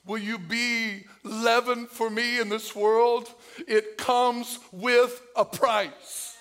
Will 0.06 0.18
you 0.18 0.38
be 0.38 1.04
leaven 1.22 1.86
for 1.86 2.08
me 2.08 2.40
in 2.40 2.48
this 2.48 2.74
world? 2.74 3.30
It 3.68 3.98
comes 3.98 4.58
with 4.72 5.20
a 5.36 5.44
price. 5.44 6.36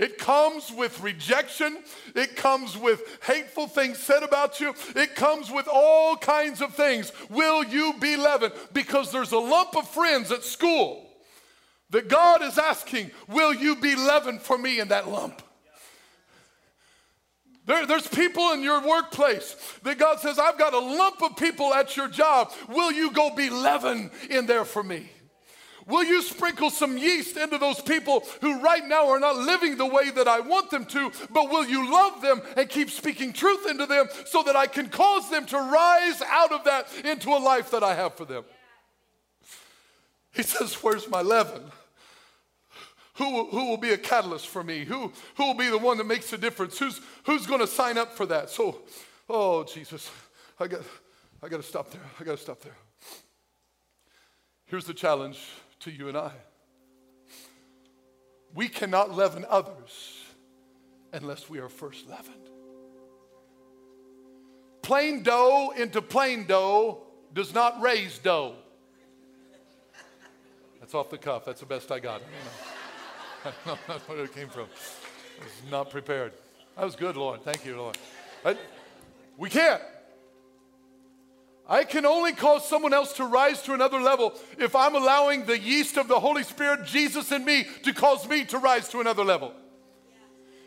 It 0.00 0.16
comes 0.16 0.72
with 0.72 0.98
rejection. 1.02 1.76
It 2.16 2.34
comes 2.34 2.74
with 2.74 3.02
hateful 3.22 3.68
things 3.68 3.98
said 3.98 4.22
about 4.22 4.58
you. 4.58 4.74
It 4.96 5.14
comes 5.14 5.50
with 5.50 5.68
all 5.70 6.16
kinds 6.16 6.62
of 6.62 6.74
things. 6.74 7.12
Will 7.28 7.62
you 7.62 7.92
be 8.00 8.16
leavened? 8.16 8.54
Because 8.72 9.12
there's 9.12 9.32
a 9.32 9.38
lump 9.38 9.76
of 9.76 9.86
friends 9.86 10.32
at 10.32 10.42
school 10.42 11.06
that 11.90 12.08
God 12.08 12.42
is 12.42 12.56
asking, 12.56 13.10
Will 13.28 13.52
you 13.52 13.76
be 13.76 13.94
leavened 13.94 14.40
for 14.40 14.56
me 14.56 14.80
in 14.80 14.88
that 14.88 15.06
lump? 15.06 15.42
There, 17.66 17.86
there's 17.86 18.08
people 18.08 18.52
in 18.52 18.62
your 18.62 18.80
workplace 18.80 19.54
that 19.82 19.98
God 19.98 20.18
says, 20.20 20.38
I've 20.38 20.58
got 20.58 20.72
a 20.72 20.78
lump 20.78 21.22
of 21.22 21.36
people 21.36 21.74
at 21.74 21.94
your 21.94 22.08
job. 22.08 22.52
Will 22.70 22.90
you 22.90 23.12
go 23.12 23.34
be 23.36 23.50
leaven 23.50 24.10
in 24.30 24.46
there 24.46 24.64
for 24.64 24.82
me? 24.82 25.10
Will 25.90 26.04
you 26.04 26.22
sprinkle 26.22 26.70
some 26.70 26.96
yeast 26.96 27.36
into 27.36 27.58
those 27.58 27.80
people 27.80 28.24
who 28.40 28.60
right 28.60 28.86
now 28.86 29.08
are 29.10 29.18
not 29.18 29.36
living 29.36 29.76
the 29.76 29.86
way 29.86 30.10
that 30.10 30.28
I 30.28 30.40
want 30.40 30.70
them 30.70 30.84
to, 30.86 31.10
but 31.30 31.50
will 31.50 31.66
you 31.66 31.90
love 31.92 32.22
them 32.22 32.40
and 32.56 32.68
keep 32.68 32.90
speaking 32.90 33.32
truth 33.32 33.68
into 33.68 33.86
them 33.86 34.06
so 34.26 34.42
that 34.44 34.56
I 34.56 34.66
can 34.66 34.88
cause 34.88 35.28
them 35.30 35.46
to 35.46 35.56
rise 35.58 36.22
out 36.22 36.52
of 36.52 36.64
that 36.64 36.86
into 37.04 37.30
a 37.30 37.38
life 37.38 37.72
that 37.72 37.82
I 37.82 37.94
have 37.94 38.14
for 38.14 38.24
them? 38.24 38.44
He 40.32 40.42
says, 40.42 40.74
Where's 40.74 41.08
my 41.08 41.22
leaven? 41.22 41.62
Who, 43.14 43.46
who 43.46 43.66
will 43.66 43.76
be 43.76 43.90
a 43.90 43.98
catalyst 43.98 44.48
for 44.48 44.64
me? 44.64 44.84
Who, 44.84 45.12
who 45.34 45.44
will 45.44 45.54
be 45.54 45.68
the 45.68 45.76
one 45.76 45.98
that 45.98 46.06
makes 46.06 46.32
a 46.32 46.38
difference? 46.38 46.78
Who's, 46.78 47.00
who's 47.24 47.46
going 47.46 47.60
to 47.60 47.66
sign 47.66 47.98
up 47.98 48.16
for 48.16 48.24
that? 48.26 48.48
So, 48.48 48.78
oh, 49.28 49.64
Jesus, 49.64 50.10
I 50.58 50.66
got, 50.68 50.80
I 51.42 51.48
got 51.48 51.58
to 51.58 51.62
stop 51.62 51.90
there. 51.90 52.00
I 52.18 52.24
got 52.24 52.36
to 52.36 52.42
stop 52.42 52.60
there. 52.62 52.76
Here's 54.64 54.86
the 54.86 54.94
challenge 54.94 55.38
to 55.80 55.90
you 55.90 56.08
and 56.08 56.16
I. 56.16 56.32
We 58.54 58.68
cannot 58.68 59.14
leaven 59.14 59.44
others 59.48 60.24
unless 61.12 61.48
we 61.48 61.58
are 61.58 61.68
first 61.68 62.08
leavened. 62.08 62.36
Plain 64.82 65.22
dough 65.22 65.72
into 65.76 66.02
plain 66.02 66.46
dough 66.46 67.02
does 67.32 67.54
not 67.54 67.80
raise 67.80 68.18
dough. 68.18 68.54
That's 70.80 70.94
off 70.94 71.10
the 71.10 71.18
cuff. 71.18 71.44
That's 71.44 71.60
the 71.60 71.66
best 71.66 71.92
I 71.92 72.00
got. 72.00 72.22
I 73.44 73.52
don't 73.64 73.88
know, 73.88 73.94
I 73.94 74.12
where 74.12 74.24
it 74.24 74.34
came 74.34 74.48
from. 74.48 74.66
I 75.40 75.44
was 75.44 75.70
not 75.70 75.90
prepared. 75.90 76.32
That 76.76 76.84
was 76.84 76.96
good, 76.96 77.16
Lord. 77.16 77.42
Thank 77.42 77.64
you, 77.64 77.76
Lord. 77.76 77.96
But 78.42 78.58
we 79.36 79.48
can't. 79.48 79.82
I 81.70 81.84
can 81.84 82.04
only 82.04 82.32
cause 82.32 82.68
someone 82.68 82.92
else 82.92 83.12
to 83.14 83.24
rise 83.24 83.62
to 83.62 83.74
another 83.74 84.00
level 84.00 84.34
if 84.58 84.74
I'm 84.74 84.96
allowing 84.96 85.46
the 85.46 85.56
yeast 85.56 85.96
of 85.96 86.08
the 86.08 86.18
Holy 86.18 86.42
Spirit, 86.42 86.84
Jesus 86.84 87.30
in 87.30 87.44
me, 87.44 87.64
to 87.84 87.94
cause 87.94 88.28
me 88.28 88.44
to 88.46 88.58
rise 88.58 88.88
to 88.88 88.98
another 88.98 89.24
level. 89.24 89.54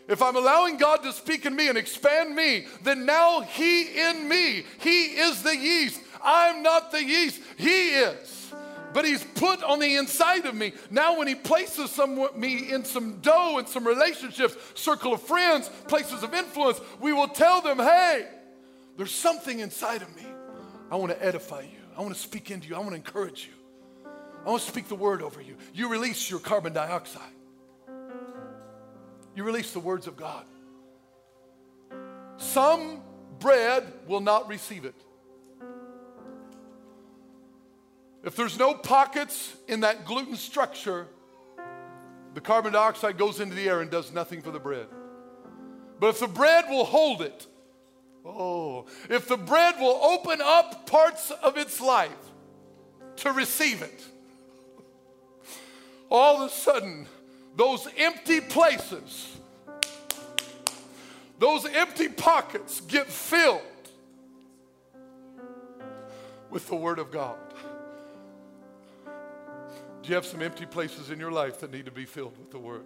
If 0.08 0.22
I'm 0.22 0.38
allowing 0.38 0.78
God 0.78 1.04
to 1.04 1.12
speak 1.12 1.46
in 1.46 1.58
me 1.58 1.68
and 1.68 1.78
expand 1.78 2.34
me, 2.34 2.68
then 2.84 3.06
now 3.06 3.42
He 3.42 4.00
in 4.00 4.30
me, 4.30 4.64
He 4.80 5.08
is 5.08 5.44
the 5.44 5.56
yeast. 5.56 6.00
I'm 6.24 6.64
not 6.64 6.94
the 6.94 7.04
yeast, 7.04 7.42
He 7.58 7.90
is. 7.90 8.54
But 8.94 9.04
He's 9.04 9.26
put 9.26 9.62
on 9.62 9.80
the 9.80 9.98
inside 9.98 10.46
of 10.46 10.56
me. 10.56 10.72
Now, 10.90 11.18
when 11.18 11.28
He 11.28 11.36
places 11.36 11.92
some, 11.92 12.30
me 12.40 12.72
in 12.72 12.86
some 12.86 13.20
dough 13.20 13.58
and 13.58 13.68
some 13.68 13.86
relationships, 13.86 14.56
circle 14.74 15.14
of 15.14 15.22
friends, 15.22 15.70
places 15.90 16.24
of 16.24 16.34
influence, 16.34 16.80
we 17.02 17.12
will 17.12 17.28
tell 17.28 17.62
them, 17.62 17.80
hey, 17.80 18.26
there's 18.96 19.12
something 19.12 19.60
inside 19.60 20.02
of 20.02 20.16
me 20.16 20.33
I 20.94 20.96
want 20.96 21.12
to 21.12 21.26
edify 21.26 21.62
you. 21.62 21.80
I 21.98 22.02
want 22.02 22.14
to 22.14 22.20
speak 22.20 22.52
into 22.52 22.68
you. 22.68 22.76
I 22.76 22.78
want 22.78 22.92
to 22.92 22.96
encourage 22.96 23.48
you. 23.48 24.12
I 24.46 24.50
want 24.52 24.62
to 24.62 24.70
speak 24.70 24.88
the 24.88 24.96
word 24.96 25.24
over 25.24 25.42
you. 25.42 25.56
You 25.74 25.90
release 25.90 26.30
your 26.30 26.40
carbon 26.40 26.72
dioxide. 26.72 27.34
You 29.36 29.44
release 29.44 29.72
the 29.72 29.80
words 29.80 30.06
of 30.06 30.16
God. 30.16 30.46
Some 32.38 33.02
bread 33.40 33.92
will 34.08 34.20
not 34.20 34.48
receive 34.48 34.86
it. 34.86 34.94
If 38.24 38.36
there's 38.36 38.60
no 38.60 38.76
pockets 38.76 39.56
in 39.68 39.80
that 39.80 40.06
gluten 40.06 40.36
structure, 40.36 41.08
the 42.36 42.42
carbon 42.42 42.74
dioxide 42.74 43.18
goes 43.18 43.40
into 43.40 43.56
the 43.56 43.68
air 43.68 43.82
and 43.82 43.90
does 43.90 44.12
nothing 44.12 44.44
for 44.44 44.52
the 44.52 44.60
bread. 44.60 44.86
But 46.00 46.10
if 46.10 46.20
the 46.20 46.28
bread 46.28 46.66
will 46.70 46.86
hold 46.86 47.24
it, 47.24 47.48
Oh, 48.26 48.86
if 49.10 49.28
the 49.28 49.38
bread 49.38 49.76
will 49.80 50.00
open 50.02 50.40
up 50.42 50.88
parts 50.88 51.32
of 51.32 51.58
its 51.58 51.82
life 51.82 52.12
to 53.18 53.32
receive 53.32 53.82
it, 53.82 54.04
all 56.10 56.42
of 56.42 56.50
a 56.50 56.54
sudden, 56.54 57.08
those 57.56 57.88
empty 57.98 58.40
places 58.40 59.34
those 61.44 61.66
empty 61.66 62.08
pockets 62.08 62.80
get 62.80 63.08
filled 63.08 63.62
with 66.50 66.68
the 66.70 66.76
Word 66.76 67.00
of 67.00 67.12
God. 67.12 67.36
Do 70.02 70.10
you 70.10 70.16
have 70.16 70.26
some 70.26 70.42
empty 70.42 70.66
places 70.66 71.10
in 71.10 71.20
your 71.20 71.34
life 71.34 71.60
that 71.60 71.74
need 71.74 71.84
to 71.84 71.92
be 71.92 72.06
filled 72.06 72.38
with 72.38 72.50
the 72.50 72.60
Word? 72.60 72.86